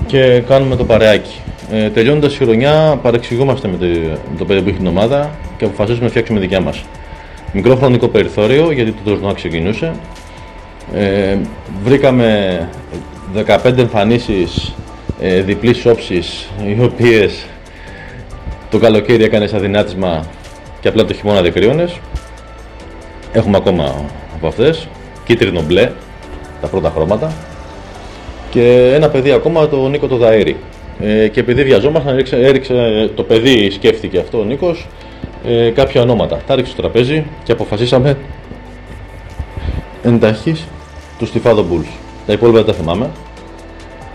και 0.06 0.44
κάνουμε 0.48 0.76
το 0.76 0.86
παρεάκι. 0.86 1.42
Ε, 1.72 1.90
Τελειώνοντας 1.90 2.36
η 2.36 2.38
χρονιά, 2.44 3.00
παρεξηγούμαστε 3.02 3.68
με 3.68 3.78
το, 3.78 3.86
με 4.32 4.38
το 4.38 4.46
παιδί 4.46 4.62
που 4.62 4.70
έχει 4.70 4.78
την 4.78 4.88
ομάδα 4.88 5.32
και 5.58 5.66
αποφασίζουμε 5.66 6.04
να 6.04 6.10
φτιάξουμε 6.10 6.40
δικιά 6.40 6.62
μας. 6.62 6.84
Μικρό 7.54 7.76
χρονικό 7.76 8.08
περιθώριο 8.08 8.72
γιατί 8.72 8.92
το 8.92 9.10
τουρνουά 9.12 9.34
ξεκινούσε. 9.34 9.92
Ε, 10.94 11.38
βρήκαμε 11.84 12.70
15 13.46 13.78
εμφανίσεις 13.78 14.74
ε, 15.20 15.42
διπλής 15.42 15.86
όψης 15.86 16.50
οι 16.66 16.84
οποίες 16.84 17.46
το 18.70 18.78
καλοκαίρι 18.78 19.24
έκανες 19.24 19.50
σαν 19.50 19.60
δυνάτισμα 19.60 20.26
και 20.80 20.88
απλά 20.88 21.06
το 21.06 21.14
χειμώνα 21.14 21.42
δεκρύωνες. 21.42 22.00
Έχουμε 23.32 23.58
ακόμα 23.58 24.06
από 24.36 24.48
αυτές. 24.48 24.88
Κίτρινο 25.26 25.62
μπλε, 25.62 25.92
τα 26.62 26.68
πρώτα 26.68 26.92
χρώματα. 26.96 27.32
Και 28.50 28.92
ένα 28.96 29.10
παιδί 29.10 29.32
ακόμα, 29.32 29.68
το 29.68 29.88
Νίκο 29.88 30.08
το 30.08 30.18
Δαέρη. 30.18 30.58
Ε, 31.00 31.28
και 31.28 31.40
επειδή 31.40 31.64
βιαζόμασταν, 31.64 32.14
έριξε, 32.14 32.36
έριξε, 32.36 33.10
το 33.16 33.24
παιδί 33.24 33.70
σκέφτηκε 33.70 34.20
αυτό 34.20 34.40
ο 34.40 34.44
Νίκος 34.44 34.88
ε, 35.46 35.70
κάποια 35.70 36.02
ονόματα. 36.02 36.42
Τα 36.48 36.56
ρίξε 36.56 36.72
στο 36.72 36.82
τραπέζι 36.82 37.26
και 37.44 37.52
αποφασίσαμε 37.52 38.18
εντάχεις 40.04 40.68
του 41.20 41.26
Στιφάδο 41.26 41.66
Bulls. 41.72 41.90
Τα 42.26 42.34
υπόλοιπα 42.34 42.58
δεν 42.58 42.68
τα 42.68 42.74
θυμάμαι. 42.74 43.10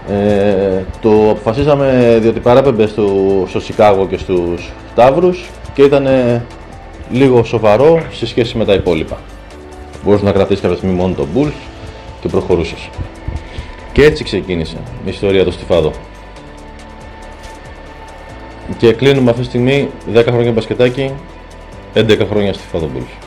Ε, 0.09 0.85
το 1.01 1.31
αποφασίσαμε 1.31 2.19
διότι 2.21 2.41
παράπεμπε 2.41 2.87
στο, 2.87 3.07
στο 3.49 3.61
Σικάγο 3.61 4.07
και 4.07 4.17
στους 4.17 4.73
Ταύρους 4.95 5.51
και 5.75 5.83
ήταν 5.83 6.09
λίγο 7.11 7.45
σοβαρό 7.45 8.03
σε 8.13 8.27
σχέση 8.27 8.57
με 8.59 8.65
τα 8.65 8.73
υπόλοιπα. 8.73 9.19
Μπορούσε 10.05 10.25
να 10.25 10.33
κρατήσεις 10.33 10.63
κάποια 10.63 10.77
στιγμή 10.77 10.95
μόνο 10.95 11.15
τον 11.15 11.29
Bulls 11.37 11.53
και 12.21 12.29
προχωρούσες. 12.29 12.89
Και 13.93 14.05
έτσι 14.05 14.25
ξεκίνησε 14.25 14.77
η 15.05 15.09
ιστορία 15.09 15.45
του 15.45 15.53
Στιφάδο. 15.53 15.93
Και 18.77 18.93
κλείνουμε 18.93 19.31
αυτή 19.31 19.43
τη 19.43 19.49
στιγμή 19.49 19.91
10 20.15 20.25
χρόνια 20.29 20.53
μπασκετάκι, 20.53 21.13
11 21.95 22.27
χρόνια 22.31 22.53
Στιφάδο 22.53 22.91
Bulls. 22.95 23.24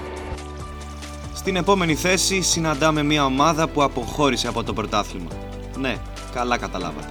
Στην 1.48 1.60
επόμενη 1.60 1.96
θέση 1.96 2.42
συναντάμε 2.42 3.04
μια 3.04 3.26
ομάδα 3.26 3.68
που 3.68 3.84
αποχώρησε 3.84 4.48
από 4.48 4.64
το 4.64 4.74
πρωτάθλημα. 4.74 5.30
Ναι, 5.80 5.96
καλά 6.34 6.58
καταλάβατε. 6.58 7.08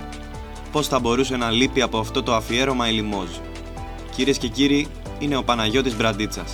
Πώς 0.73 0.89
θα 0.89 0.99
μπορούσε 0.99 1.37
να 1.37 1.51
λείπει 1.51 1.83
από 1.83 1.99
αυτό 1.99 2.23
το 2.23 2.35
αφιέρωμα 2.35 2.89
η 2.89 2.93
Λιμόζ. 2.93 3.29
Κυρίες 4.17 4.39
και 4.39 4.49
κύριοι, 4.49 4.87
είναι 5.19 5.37
ο 5.37 5.43
Παναγιώτης 5.43 5.97
Μπραντίτσας. 5.97 6.53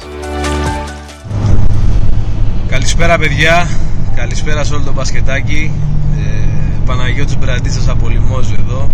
Καλησπέρα 2.68 3.18
παιδιά, 3.18 3.68
καλησπέρα 4.14 4.64
σε 4.64 4.74
όλο 4.74 4.84
το 4.84 4.92
μπασκετάκι. 4.92 5.72
Ε, 6.16 6.46
Παναγιώτης 6.86 7.38
Μπραντίτσας 7.38 7.88
από 7.88 8.08
Λιμόζ 8.08 8.50
εδώ. 8.50 8.88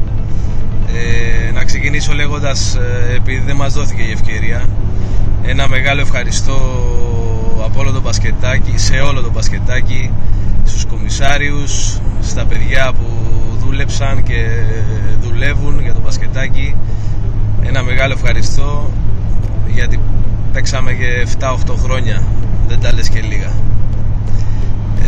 Ε, 0.92 1.50
να 1.50 1.64
ξεκινήσω 1.64 2.12
λέγοντας, 2.12 2.74
ε, 2.74 3.14
επειδή 3.14 3.40
δεν 3.40 3.56
μας 3.56 3.72
δόθηκε 3.72 4.02
η 4.02 4.10
ευκαιρία, 4.10 4.68
ένα 5.42 5.68
μεγάλο 5.68 6.00
ευχαριστώ 6.00 6.58
από 7.68 7.80
όλο 7.80 7.92
το 7.92 8.00
μπασκετάκι, 8.00 8.72
σε 8.78 8.94
όλο 8.94 9.20
το 9.20 9.30
μπασκετάκι, 9.30 10.10
στους 10.64 10.84
κομισάριους, 10.84 12.00
στα 12.22 12.44
παιδιά 12.44 12.92
που 12.92 13.06
δούλεψαν 13.58 14.22
και 14.22 14.46
δουλεύουν 15.20 15.80
για 15.80 15.94
το 15.94 16.00
μπασκετάκι. 16.00 16.74
Ένα 17.62 17.82
μεγάλο 17.82 18.12
ευχαριστώ 18.12 18.90
γιατί 19.68 20.00
παίξαμε 20.52 20.92
και 20.92 21.26
7-8 21.40 21.74
χρόνια, 21.78 22.22
δεν 22.68 22.80
τα 22.80 22.92
λες 22.92 23.08
και 23.08 23.20
λίγα. 23.20 23.50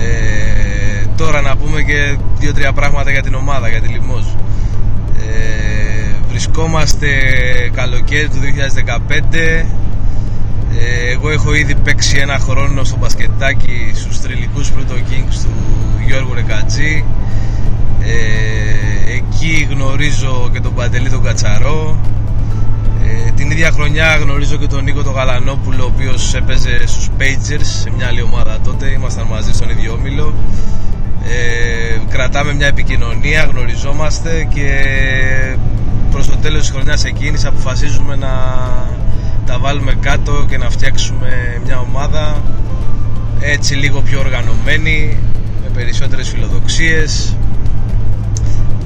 Ε, 0.00 1.06
τώρα 1.16 1.40
να 1.40 1.56
πούμε 1.56 1.82
και 1.82 2.16
2-3 2.40 2.70
πράγματα 2.74 3.10
για 3.10 3.22
την 3.22 3.34
ομάδα, 3.34 3.68
για 3.68 3.80
τη 3.80 3.88
Λιμόζ. 3.88 4.26
Ε, 5.18 6.14
βρισκόμαστε 6.28 7.08
καλοκαίρι 7.74 8.28
του 8.28 8.38
2015 8.98 9.00
ε, 9.30 9.64
εγώ 11.12 11.30
έχω 11.30 11.54
ήδη 11.54 11.74
παίξει 11.74 12.18
ένα 12.18 12.38
χρόνο 12.38 12.84
στο 12.84 12.96
μπασκετάκι 12.96 13.92
στους 13.94 14.20
τριλικούς 14.20 14.70
Pluto 14.70 14.92
Kings 14.92 15.34
του 15.42 15.50
Γιώργου 16.06 16.34
Ρεκατζή. 16.34 17.04
Ε, 18.02 19.12
εκεί 19.12 19.68
γνωρίζω 19.70 20.50
και 20.52 20.60
τον 20.60 20.74
Παντελή 20.74 21.10
τον 21.10 21.22
Κατσαρό. 21.22 21.96
Ε, 23.04 23.30
την 23.30 23.50
ίδια 23.50 23.70
χρονιά 23.70 24.16
γνωρίζω 24.16 24.56
και 24.56 24.66
τον 24.66 24.84
Νίκο 24.84 25.02
τον 25.02 25.12
Γαλανόπουλο 25.12 25.84
ο 25.84 25.90
οποίος 25.94 26.34
έπαιζε 26.34 26.86
στους 26.86 27.08
Pagers 27.18 27.64
σε 27.80 27.90
μια 27.96 28.06
άλλη 28.06 28.22
ομάδα 28.22 28.58
τότε. 28.64 28.86
Ήμασταν 28.86 29.26
μαζί 29.30 29.52
στον 29.52 29.70
ίδιο 29.70 29.92
όμιλο. 29.92 30.34
Ε, 31.24 31.98
κρατάμε 32.08 32.54
μια 32.54 32.66
επικοινωνία, 32.66 33.48
γνωριζόμαστε 33.52 34.48
και 34.54 34.68
προς 36.10 36.26
το 36.26 36.36
τέλος 36.36 36.60
της 36.60 36.70
χρονιάς 36.70 37.04
εκείνης 37.04 37.44
αποφασίζουμε 37.44 38.16
να 38.16 38.28
τα 39.50 39.58
βάλουμε 39.58 39.94
κάτω 40.00 40.44
και 40.48 40.58
να 40.58 40.70
φτιάξουμε 40.70 41.60
μια 41.64 41.78
ομάδα 41.78 42.42
έτσι 43.40 43.74
λίγο 43.74 44.00
πιο 44.00 44.18
οργανωμένη 44.18 45.18
με 45.62 45.68
περισσότερες 45.74 46.28
φιλοδοξίες. 46.28 47.36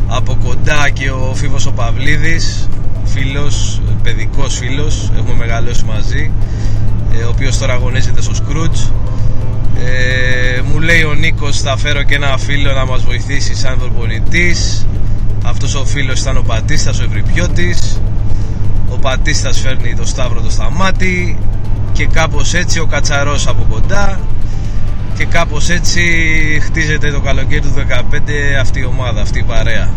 Από 0.09 0.39
κοντά 0.45 0.91
και 0.93 1.11
ο 1.11 1.35
Φίβος 1.35 1.67
ο 1.67 1.73
Παυλίδης 1.73 2.69
φίλος, 3.05 3.81
παιδικός 4.03 4.59
φίλος 4.59 5.11
έχουμε 5.17 5.35
μεγαλώσει 5.35 5.85
μαζί 5.85 6.31
ε, 7.13 7.23
ο 7.23 7.29
οποίος 7.29 7.59
τώρα 7.59 7.73
αγωνίζεται 7.73 8.23
στο 8.23 8.35
Σκρούτζ. 8.35 8.81
Ε, 9.85 10.61
μου 10.73 10.81
λέει 10.81 11.03
ο 11.03 11.15
Νίκος 11.15 11.61
θα 11.61 11.77
φέρω 11.77 12.03
και 12.03 12.15
ένα 12.15 12.39
φίλο 12.39 12.73
να 12.73 12.85
μας 12.87 13.03
βοηθήσει 13.03 13.55
σαν 13.55 13.79
προπονητής. 13.79 14.87
Αυτός 15.45 15.75
ο 15.75 15.85
φίλος 15.85 16.21
ήταν 16.21 16.37
ο 16.37 16.43
Πατίστας 16.43 17.01
ο 17.01 17.05
Ευρυπιώτης 17.05 18.01
ο 18.95 18.99
Πατίστας 19.01 19.61
φέρνει 19.61 19.95
το 19.95 20.07
Σταύρο 20.07 20.41
το 20.41 20.51
Σταμάτη 20.51 21.39
και 21.93 22.07
κάπως 22.07 22.55
έτσι 22.55 22.79
ο 22.81 22.87
Κατσαρός 22.87 23.47
από 23.47 23.67
κοντά 23.71 24.21
και 25.17 25.25
κάπως 25.25 25.69
έτσι 25.69 26.03
χτίζεται 26.63 27.11
το 27.11 27.21
καλοκαίρι 27.21 27.61
του 27.61 27.75
2015 27.77 27.81
αυτή 28.61 28.81
η 28.81 28.85
ομάδα, 28.85 29.21
αυτή 29.21 29.39
η 29.39 29.43
παρέα. 29.43 29.91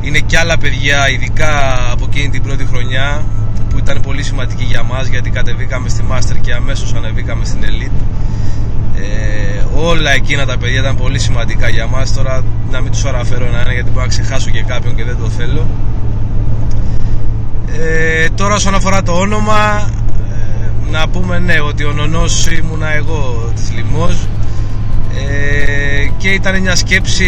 Είναι 0.00 0.18
και 0.18 0.38
άλλα 0.38 0.58
παιδιά 0.58 1.10
ειδικά 1.10 1.74
από 1.92 2.04
εκείνη 2.08 2.28
την 2.28 2.42
πρώτη 2.42 2.64
χρονιά 2.64 3.24
που 3.70 3.78
ήταν 3.78 4.00
πολύ 4.00 4.22
σημαντική 4.22 4.64
για 4.64 4.82
μας 4.82 5.06
γιατί 5.06 5.30
κατεβήκαμε 5.30 5.88
στη 5.88 6.04
Master 6.10 6.36
και 6.40 6.54
αμέσως 6.54 6.94
ανεβήκαμε 6.94 7.44
στην 7.44 7.60
Elite. 7.62 8.02
Ε, 8.96 9.64
όλα 9.74 10.10
εκείνα 10.10 10.46
τα 10.46 10.58
παιδιά 10.58 10.80
ήταν 10.80 10.96
πολύ 10.96 11.18
σημαντικά 11.18 11.68
για 11.68 11.86
μας. 11.86 12.12
Τώρα 12.12 12.44
να 12.70 12.80
μην 12.80 12.92
τους 12.92 13.04
αναφέρω 13.04 13.46
ένα-ένα 13.46 13.72
γιατί 13.72 13.90
μπορώ 13.90 14.02
να 14.02 14.08
ξεχάσω 14.08 14.50
και 14.50 14.62
κάποιον 14.62 14.94
και 14.94 15.04
δεν 15.04 15.16
το 15.16 15.28
θέλω 15.28 15.66
ε, 17.78 18.28
τώρα 18.34 18.54
όσον 18.54 18.74
αφορά 18.74 19.02
το 19.02 19.12
όνομα 19.12 19.90
ε, 20.30 20.90
να 20.90 21.08
πούμε 21.08 21.38
ναι 21.38 21.60
ότι 21.60 21.84
ο 21.84 21.92
νονός 21.92 22.46
ήμουνα 22.46 22.94
εγώ 22.94 23.52
της 23.54 23.72
Λιμός. 23.74 24.28
Ε, 25.14 26.06
και 26.18 26.28
ήταν 26.28 26.60
μια 26.60 26.76
σκέψη 26.76 27.26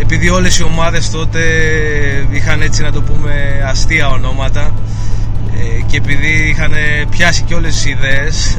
επειδή 0.00 0.28
όλες 0.28 0.58
οι 0.58 0.62
ομάδες 0.62 1.10
τότε 1.10 1.40
είχαν 2.30 2.60
έτσι 2.62 2.82
να 2.82 2.92
το 2.92 3.02
πούμε 3.02 3.62
αστεία 3.66 4.08
ονόματα 4.08 4.74
ε, 5.56 5.80
και 5.86 5.96
επειδή 5.96 6.48
είχαν 6.48 6.72
πιάσει 7.10 7.42
και 7.42 7.54
όλες 7.54 7.74
τις 7.74 7.86
ιδέες 7.86 8.58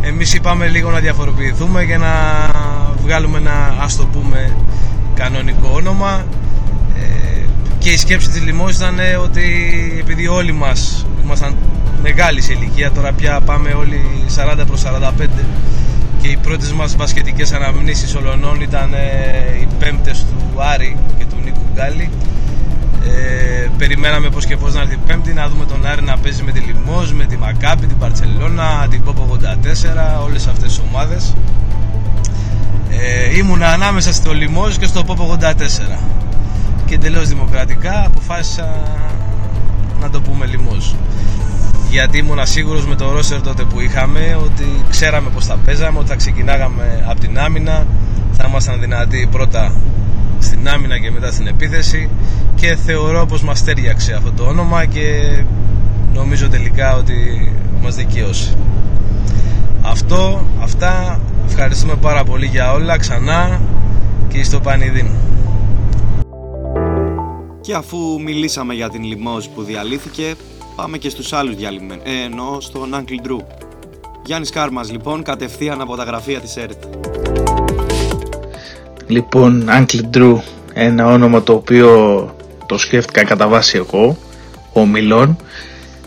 εμείς 0.00 0.34
είπαμε 0.34 0.66
λίγο 0.66 0.90
να 0.90 0.98
διαφοροποιηθούμε 0.98 1.84
και 1.84 1.96
να 1.96 2.12
βγάλουμε 3.02 3.38
ένα 3.38 3.74
ας 3.80 3.96
το 3.96 4.06
πούμε 4.06 4.56
κανονικό 5.14 5.70
όνομα. 5.72 6.24
Ε, 6.96 7.40
και 7.78 7.90
η 7.90 7.96
σκέψη 7.96 8.28
της 8.28 8.42
Λιμός 8.42 8.76
ήταν 8.76 8.98
ότι 9.22 9.42
επειδή 10.00 10.26
όλοι 10.26 10.52
μας 10.52 11.06
ήμασταν 11.24 11.56
μεγάλη 12.02 12.40
σε 12.42 12.52
ηλικία 12.52 12.92
τώρα 12.92 13.12
πια 13.12 13.40
πάμε 13.40 13.70
όλοι 13.70 14.00
40 14.60 14.66
προς 14.66 14.82
45 14.84 15.26
και 16.20 16.28
οι 16.28 16.36
πρώτες 16.36 16.72
μας 16.72 16.96
μπασκετικές 16.96 17.52
αναμνήσεις 17.52 18.14
ολονών 18.14 18.60
ήταν 18.60 18.92
ε, 18.92 19.60
οι 19.60 19.68
πέμπτες 19.78 20.18
του 20.18 20.62
Άρη 20.62 20.96
και 21.18 21.24
του 21.24 21.36
Νίκου 21.44 21.60
Γκάλη 21.74 22.10
ε, 23.04 23.68
περιμέναμε 23.78 24.30
πως 24.30 24.46
και 24.46 24.56
πως 24.56 24.74
να 24.74 24.80
έρθει 24.80 24.94
η 24.94 24.98
Πέμπτη 25.06 25.32
να 25.32 25.48
δούμε 25.48 25.64
τον 25.64 25.86
Άρη 25.86 26.02
να 26.02 26.18
παίζει 26.18 26.42
με 26.42 26.52
τη 26.52 26.60
Λιμός, 26.60 27.12
με 27.12 27.24
τη 27.24 27.36
Μακάπη, 27.36 27.86
την 27.86 27.98
Παρτσελώνα, 27.98 28.86
την 28.90 29.02
Πόπο 29.04 29.28
84, 29.32 30.24
όλες 30.24 30.46
αυτές 30.46 30.68
τις 30.68 30.80
ομάδες. 30.88 31.34
Ε, 32.90 33.36
ήμουν 33.36 33.62
ανάμεσα 33.62 34.12
στο 34.12 34.32
Λιμός 34.32 34.78
και 34.78 34.86
στο 34.86 35.04
Πόπο 35.04 35.36
84 35.40 36.17
και 36.88 36.94
εντελώς 36.94 37.28
δημοκρατικά 37.28 38.04
αποφάσισα 38.06 38.82
να 40.00 40.10
το 40.10 40.20
πούμε 40.20 40.46
Λιμός 40.46 40.94
γιατί 41.90 42.18
ήμουν 42.18 42.38
σίγουρος 42.42 42.86
με 42.86 42.94
το 42.94 43.10
ρόσερ 43.10 43.40
τότε 43.40 43.62
που 43.64 43.80
είχαμε 43.80 44.38
ότι 44.44 44.64
ξέραμε 44.90 45.28
πως 45.30 45.46
θα 45.46 45.58
παίζαμε, 45.64 45.98
ότι 45.98 46.08
θα 46.08 46.16
ξεκινάγαμε 46.16 47.04
από 47.08 47.20
την 47.20 47.38
άμυνα 47.38 47.86
θα 48.32 48.46
ήμασταν 48.48 48.80
δυνατοί 48.80 49.28
πρώτα 49.30 49.72
στην 50.38 50.68
άμυνα 50.68 50.98
και 50.98 51.10
μετά 51.10 51.32
στην 51.32 51.46
επίθεση 51.46 52.08
και 52.54 52.76
θεωρώ 52.84 53.26
πως 53.26 53.42
μας 53.42 53.64
τέριαξε 53.64 54.12
αυτό 54.14 54.32
το 54.32 54.44
όνομα 54.44 54.84
και 54.84 55.38
νομίζω 56.14 56.48
τελικά 56.48 56.96
ότι 56.96 57.50
μας 57.82 57.94
δικαίωσε. 57.94 58.54
Αυτό, 59.82 60.46
αυτά 60.62 61.20
ευχαριστούμε 61.48 61.94
πάρα 61.94 62.24
πολύ 62.24 62.46
για 62.46 62.72
όλα 62.72 62.98
ξανά 62.98 63.60
και 64.28 64.44
στο 64.44 64.60
πανιδί 64.60 65.10
και 67.68 67.74
αφού 67.74 68.20
μιλήσαμε 68.20 68.74
για 68.74 68.88
την 68.88 69.04
λιμός 69.04 69.48
που 69.48 69.62
διαλύθηκε 69.62 70.34
πάμε 70.76 70.98
και 70.98 71.08
στους 71.08 71.32
άλλους 71.32 71.56
διαλυμένους 71.56 72.04
ε, 72.04 72.24
εννοώ 72.24 72.60
στον 72.60 72.94
Uncle 72.94 73.26
Drew. 73.26 73.44
Γιάννης 74.24 74.50
Κάρμας 74.50 74.90
λοιπόν 74.90 75.22
κατευθείαν 75.22 75.80
από 75.80 75.96
τα 75.96 76.04
γραφεία 76.04 76.40
της 76.40 76.56
ΕΡΤ. 76.56 76.82
Λοιπόν, 79.06 79.64
Uncle 79.68 80.16
Drew, 80.16 80.36
ένα 80.72 81.06
όνομα 81.06 81.42
το 81.42 81.52
οποίο 81.52 81.88
το 82.66 82.78
σκέφτηκα 82.78 83.24
κατά 83.24 83.48
βάση 83.48 83.76
εγώ, 83.76 84.18
ο 84.72 84.86
Μιλών. 84.86 85.36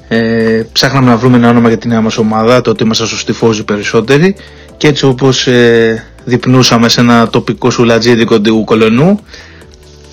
Ε, 0.08 0.63
ψάχναμε 0.71 1.10
να 1.10 1.17
βρούμε 1.17 1.38
ένα 1.38 1.50
όνομα 1.50 1.67
για 1.67 1.78
την 1.78 1.89
νέα 1.89 2.02
μας 2.02 2.17
ομάδα, 2.17 2.62
τότε 2.62 2.84
ήμασταν 2.84 3.08
στο 3.08 3.17
Στιφόζι 3.17 3.63
περισσότεροι. 3.63 4.36
Και 4.78 4.88
έτσι 4.88 5.06
όπως 5.06 5.47
ε, 5.47 6.06
διπνούσαμε 6.26 6.89
σε 6.89 7.02
ένα 7.02 7.30
τοπικό 7.30 7.69
σουλατζίδικο 7.69 8.41
του 8.41 8.63
Κολονού, 8.63 9.19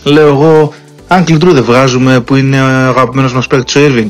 λέω 0.05 0.29
εγώ, 0.29 0.73
Uncle 1.11 1.43
Drew 1.43 1.53
δεν 1.53 1.65
βγάζουμε 1.65 2.21
που 2.21 2.37
είναι 2.37 2.63
ο 2.63 2.65
αγαπημένος 2.65 3.35
μας 3.35 3.47
παίκτης 3.47 3.77
ο 3.77 3.81
Irving. 3.81 4.09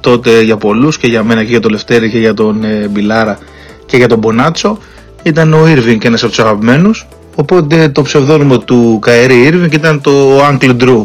Τότε 0.00 0.42
για 0.42 0.56
πολλούς 0.56 0.98
και 0.98 1.06
για 1.06 1.22
μένα 1.24 1.44
και 1.44 1.50
για 1.50 1.60
τον 1.60 1.70
Λευτέρη 1.70 2.10
και 2.10 2.18
για 2.18 2.34
τον 2.34 2.64
ε, 2.64 2.88
Μπιλάρα 2.88 3.38
και 3.86 3.96
για 3.96 4.08
τον 4.08 4.18
Μπονάτσο 4.18 4.78
ήταν 5.22 5.52
ο 5.52 5.64
Irving 5.66 6.04
ένας 6.04 6.22
από 6.22 6.30
τους 6.30 6.40
αγαπημένους 6.40 7.06
Οπότε 7.40 7.88
το 7.88 8.02
ψευδόνυμο 8.02 8.58
του 8.58 8.98
Καερή 9.00 9.50
Irving 9.52 9.72
ήταν 9.72 10.00
το 10.00 10.38
Uncle 10.38 10.76
Drew. 10.80 11.04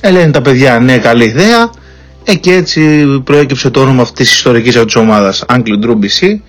Ε, 0.00 0.10
λένε 0.10 0.30
τα 0.30 0.42
παιδιά, 0.42 0.78
ναι, 0.78 0.98
καλή 0.98 1.24
ιδέα. 1.24 1.70
Ε, 2.24 2.34
και 2.34 2.52
έτσι 2.52 3.06
προέκυψε 3.24 3.70
το 3.70 3.80
όνομα 3.80 4.02
αυτής 4.02 4.28
της 4.28 4.36
ιστορικής 4.36 4.82
της 4.84 4.96
ομάδας, 4.96 5.44
Uncle 5.48 5.84
Drew 5.84 5.92
BC. 5.92 6.40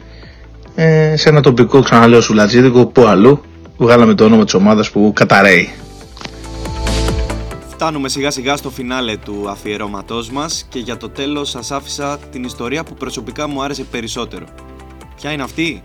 Ε, 0.75 1.17
σε 1.17 1.29
ένα 1.29 1.41
τοπικό, 1.41 1.81
ξαναλέω, 1.81 2.21
σουλατζίδικο, 2.21 2.85
που 2.85 3.05
αλλού 3.05 3.41
βγάλαμε 3.77 4.13
το 4.13 4.23
όνομα 4.23 4.43
της 4.43 4.53
ομάδας 4.53 4.89
που 4.91 5.11
καταραίει. 5.15 5.69
Φτάνουμε 7.85 8.09
σιγά 8.09 8.31
σιγά 8.31 8.55
στο 8.55 8.69
φινάλε 8.69 9.17
του 9.17 9.49
αφιερώματός 9.49 10.29
μας 10.29 10.65
και 10.69 10.79
για 10.79 10.97
το 10.97 11.09
τέλος 11.09 11.49
σας 11.49 11.71
άφησα 11.71 12.17
την 12.31 12.43
ιστορία 12.43 12.83
που 12.83 12.93
προσωπικά 12.93 13.47
μου 13.47 13.63
άρεσε 13.63 13.83
περισσότερο. 13.83 14.45
Ποια 15.15 15.31
είναι 15.31 15.43
αυτή; 15.43 15.83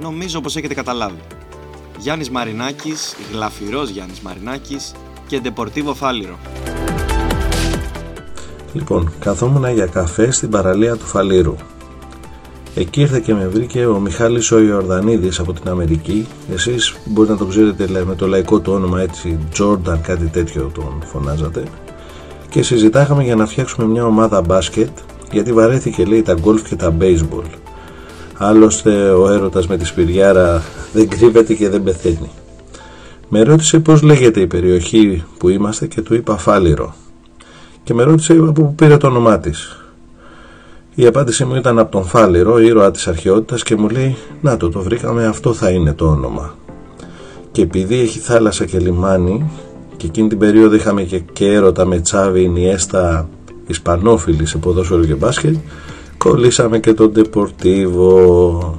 Νομίζω 0.00 0.40
πως 0.40 0.56
έχετε 0.56 0.74
καταλάβει. 0.74 1.20
Γιάννης 1.98 2.30
Μαρινάκης, 2.30 3.16
γλαφυρός 3.32 3.88
Γιάννης 3.88 4.20
Μαρινάκης 4.20 4.94
και 5.26 5.40
Ντεπορτίβο 5.40 5.94
Φάλιρο. 5.94 6.38
Λοιπόν, 8.72 9.12
καθόμουν 9.18 9.72
για 9.74 9.86
καφέ 9.86 10.30
στην 10.30 10.50
παραλία 10.50 10.96
του 10.96 11.06
Φαλήρου. 11.06 11.54
Εκεί 12.78 13.00
ήρθε 13.00 13.20
και 13.20 13.34
με 13.34 13.46
βρήκε 13.46 13.86
ο 13.86 13.98
Μιχάλης 13.98 14.52
ο 14.52 14.58
Ιορδανίδης 14.58 15.38
από 15.38 15.52
την 15.52 15.68
Αμερική. 15.70 16.26
Εσείς 16.52 16.96
μπορείτε 17.04 17.32
να 17.32 17.38
το 17.38 17.46
ξέρετε 17.46 18.04
με 18.06 18.14
το 18.14 18.26
λαϊκό 18.26 18.60
του 18.60 18.72
όνομα 18.72 19.00
έτσι, 19.00 19.38
Jordan 19.58 19.98
κάτι 20.02 20.26
τέτοιο 20.26 20.70
τον 20.74 21.02
φωνάζατε. 21.04 21.62
Και 22.48 22.62
συζητάγαμε 22.62 23.22
για 23.22 23.36
να 23.36 23.46
φτιάξουμε 23.46 23.86
μια 23.86 24.04
ομάδα 24.04 24.40
μπάσκετ 24.40 24.88
γιατί 25.32 25.52
βαρέθηκε 25.52 26.04
λέει 26.04 26.22
τα 26.22 26.34
γκολφ 26.34 26.68
και 26.68 26.76
τα 26.76 26.96
baseball. 27.00 27.50
Άλλωστε 28.34 29.10
ο 29.10 29.28
έρωτας 29.32 29.66
με 29.66 29.76
τη 29.76 29.84
σπυριάρα 29.84 30.62
δεν 30.92 31.08
κρύβεται 31.08 31.54
και 31.54 31.68
δεν 31.68 31.82
πεθαίνει. 31.82 32.30
Με 33.28 33.42
ρώτησε 33.42 33.78
πώς 33.78 34.02
λέγεται 34.02 34.40
η 34.40 34.46
περιοχή 34.46 35.24
που 35.38 35.48
είμαστε 35.48 35.86
και 35.86 36.00
του 36.00 36.14
είπα 36.14 36.36
Φάληρο. 36.36 36.94
Και 37.82 37.94
με 37.94 38.02
ρώτησε 38.02 38.32
από 38.32 38.52
πού 38.52 38.74
πήρε 38.74 38.96
το 38.96 39.06
όνομά 39.06 39.38
της. 39.38 39.85
Η 40.98 41.06
απάντησή 41.06 41.44
μου 41.44 41.54
ήταν 41.54 41.78
από 41.78 41.90
τον 41.90 42.04
Φάληρο, 42.04 42.58
ήρωα 42.58 42.90
της 42.90 43.06
αρχαιότητας 43.06 43.62
και 43.62 43.76
μου 43.76 43.88
λέει 43.88 44.16
«Να 44.40 44.56
το, 44.56 44.68
το 44.68 44.82
βρήκαμε, 44.82 45.26
αυτό 45.26 45.52
θα 45.52 45.70
είναι 45.70 45.92
το 45.92 46.06
όνομα». 46.06 46.54
Και 47.52 47.62
επειδή 47.62 48.00
έχει 48.00 48.18
θάλασσα 48.18 48.64
και 48.64 48.78
λιμάνι 48.78 49.50
και 49.96 50.06
εκείνη 50.06 50.28
την 50.28 50.38
περίοδο 50.38 50.74
είχαμε 50.74 51.02
και, 51.02 51.18
και 51.18 51.46
έρωτα 51.46 51.84
με 51.84 51.98
Τσάβη, 52.00 52.42
Ινιέστα, 52.42 53.28
Ισπανόφιλοι 53.66 54.46
σε 54.46 54.58
ποδόσφαιρο 54.58 55.04
και 55.04 55.14
μπάσκετ, 55.14 55.56
κολλήσαμε 56.18 56.78
και 56.78 56.94
τον 56.94 57.12
Deportivo 57.16 58.72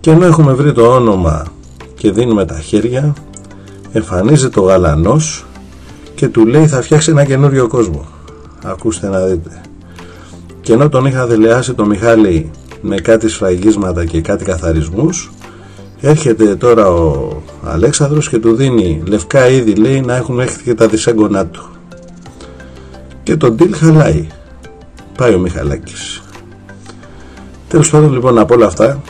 και 0.00 0.10
ενώ 0.10 0.26
έχουμε 0.26 0.52
βρει 0.52 0.72
το 0.72 0.94
όνομα 0.94 1.46
και 1.94 2.10
δίνουμε 2.10 2.44
τα 2.44 2.58
χέρια 2.58 3.14
εμφανίζεται 3.92 4.60
ο 4.60 4.62
γαλανός 4.62 5.46
και 6.14 6.28
του 6.28 6.46
λέει 6.46 6.66
θα 6.66 6.82
φτιάξει 6.82 7.10
ένα 7.10 7.24
καινούριο 7.24 7.68
κόσμο. 7.68 8.04
Ακούστε 8.64 9.08
να 9.08 9.20
δείτε. 9.20 9.60
Και 10.68 10.74
ενώ 10.74 10.88
τον 10.88 11.06
είχα 11.06 11.26
δελεάσει 11.26 11.74
το 11.74 11.86
Μιχάλη 11.86 12.50
με 12.80 12.96
κάτι 12.96 13.28
σφραγίσματα 13.28 14.04
και 14.04 14.20
κάτι 14.20 14.44
καθαρισμούς 14.44 15.30
έρχεται 16.00 16.56
τώρα 16.56 16.90
ο 16.90 17.28
Αλέξανδρος 17.64 18.28
και 18.28 18.38
του 18.38 18.54
δίνει 18.54 19.02
λευκά 19.06 19.48
είδη 19.48 19.74
λέει 19.74 20.00
να 20.00 20.16
έχουν 20.16 20.34
μέχρι 20.34 20.62
και 20.62 20.74
τα 20.74 20.86
δισέγγονά 20.86 21.46
του. 21.46 21.68
Και 23.22 23.36
τον 23.36 23.56
deal 23.58 23.70
χαλάει. 23.72 24.26
Πάει 25.16 25.34
ο 25.34 25.38
Μιχαλάκης. 25.38 26.22
Τέλος 27.68 27.90
πάντων 27.90 28.12
λοιπόν 28.12 28.38
από 28.38 28.54
όλα 28.54 28.66
αυτά 28.66 29.02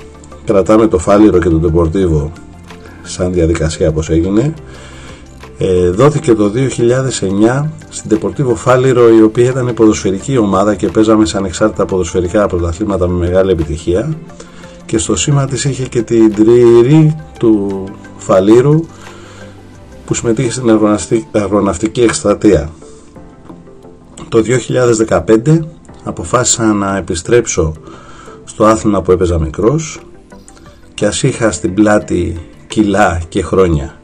κρατάμε 0.45 0.87
το 0.87 0.99
Φάληρο 0.99 1.39
και 1.39 1.49
το 1.49 1.59
Τεπορτίβο 1.59 2.33
σαν 3.03 3.33
διαδικασία 3.33 3.93
πως 3.93 4.11
έγινε 4.11 4.55
ε, 5.59 5.91
δόθηκε 5.91 6.35
το 6.35 6.53
2009 6.55 7.69
στην 7.89 8.09
Τεπορτίβο 8.09 8.55
Φάληρο 8.55 9.09
η 9.09 9.23
οποία 9.23 9.45
ήταν 9.45 9.75
ποδοσφαιρική 9.75 10.37
ομάδα 10.37 10.75
και 10.75 10.89
παίζαμε 10.89 11.25
σε 11.25 11.37
ανεξάρτητα 11.37 11.85
ποδοσφαιρικά 11.85 12.47
πρωταθλήματα 12.47 13.09
με 13.09 13.27
μεγάλη 13.27 13.51
επιτυχία 13.51 14.17
και 14.87 14.99
στο 14.99 15.17
σήμα 15.17 15.47
της 15.47 15.65
είχε 15.65 15.87
και 15.87 16.03
την 16.03 16.35
τριήρη 16.35 17.17
του 17.39 17.85
Φαλήρου 18.17 18.85
που 20.07 20.15
συμμετείχε 20.15 20.51
στην 20.51 20.71
αγροναυτική 21.33 22.01
εκστρατεία. 22.01 22.71
Το 24.29 24.43
2015 25.09 25.59
αποφάσισα 26.05 26.65
να 26.65 26.97
επιστρέψω 26.97 27.73
στο 28.45 28.65
άθλημα 28.65 29.03
που 29.03 29.13
έπαιζα 29.13 29.39
μικρός 29.39 30.01
και 30.95 31.07
ας 31.07 31.23
είχα 31.23 31.51
στην 31.51 31.75
πλάτη 31.75 32.41
κιλά 32.67 33.21
και 33.29 33.43
χρόνια. 33.43 33.98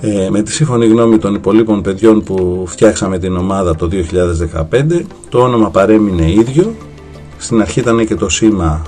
Ε, 0.00 0.30
με 0.30 0.42
τη 0.42 0.52
σύμφωνη 0.52 0.86
γνώμη 0.86 1.18
των 1.18 1.34
υπολείπων 1.34 1.82
παιδιών 1.82 2.22
που 2.22 2.64
φτιάξαμε 2.66 3.18
την 3.18 3.36
ομάδα 3.36 3.76
το 3.76 3.88
2015 4.70 5.02
το 5.28 5.38
όνομα 5.38 5.70
παρέμεινε 5.70 6.30
ίδιο. 6.30 6.74
Στην 7.36 7.60
αρχή 7.60 7.80
ήταν 7.80 8.06
και 8.06 8.14
το 8.14 8.28
σήμα 8.28 8.82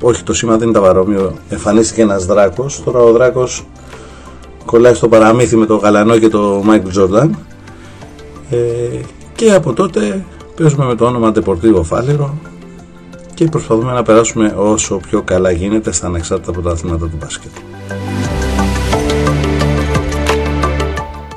όχι 0.00 0.22
το 0.22 0.32
σήμα 0.32 0.56
δεν 0.56 0.68
ήταν 0.68 0.82
παρόμοιο. 0.82 1.32
Εμφανίστηκε 1.48 2.02
ένας 2.02 2.26
δράκος. 2.26 2.82
Τώρα 2.84 2.98
ο 2.98 3.12
δράκος 3.12 3.66
κολλάει 4.64 4.94
στο 4.94 5.08
παραμύθι 5.08 5.56
με 5.56 5.66
το 5.66 5.76
γαλανό 5.76 6.18
και 6.18 6.28
το 6.28 6.60
Μάικλ 6.64 6.88
Τζόρνταν. 6.88 7.38
Ε, 8.50 8.56
και 9.34 9.52
από 9.52 9.72
τότε 9.72 10.24
παίζουμε 10.56 10.84
με 10.84 10.94
το 10.94 11.04
όνομα 11.04 11.32
Deportivo 11.34 11.82
Φάληρο 11.82 12.34
και 13.34 13.44
προσπαθούμε 13.44 13.92
να 13.92 14.02
περάσουμε 14.02 14.54
όσο 14.56 14.96
πιο 14.96 15.22
καλά 15.22 15.50
γίνεται 15.50 15.92
στα 15.92 16.06
ανεξάρτητα 16.06 16.52
πρωταθλήματα 16.52 17.06
του 17.06 17.16
μπάσκετ. 17.20 17.50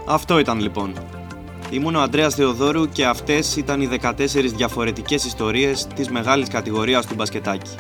Αυτό 0.10 0.39
ήταν 0.39 0.60
λοιπόν. 0.60 0.93
Ήμουν 1.70 1.96
ο 1.96 2.02
Αντρέας 2.02 2.36
Θεοδόρου 2.36 2.89
και 2.89 3.06
αυτές 3.06 3.56
ήταν 3.56 3.82
οι 3.82 3.89
14 4.02 4.13
διαφορετικές 4.56 5.26
ιστορίες 5.26 5.88
της 5.96 6.10
μεγάλης 6.10 6.48
κατηγορίας 6.48 7.06
του 7.06 7.15
μπασκετάκι. 7.15 7.76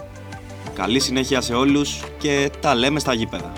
Καλή 0.73 0.99
συνέχεια 0.99 1.41
σε 1.41 1.53
όλους 1.53 2.03
και 2.17 2.51
τα 2.59 2.75
λέμε 2.75 2.99
στα 2.99 3.13
γήπεδα. 3.13 3.51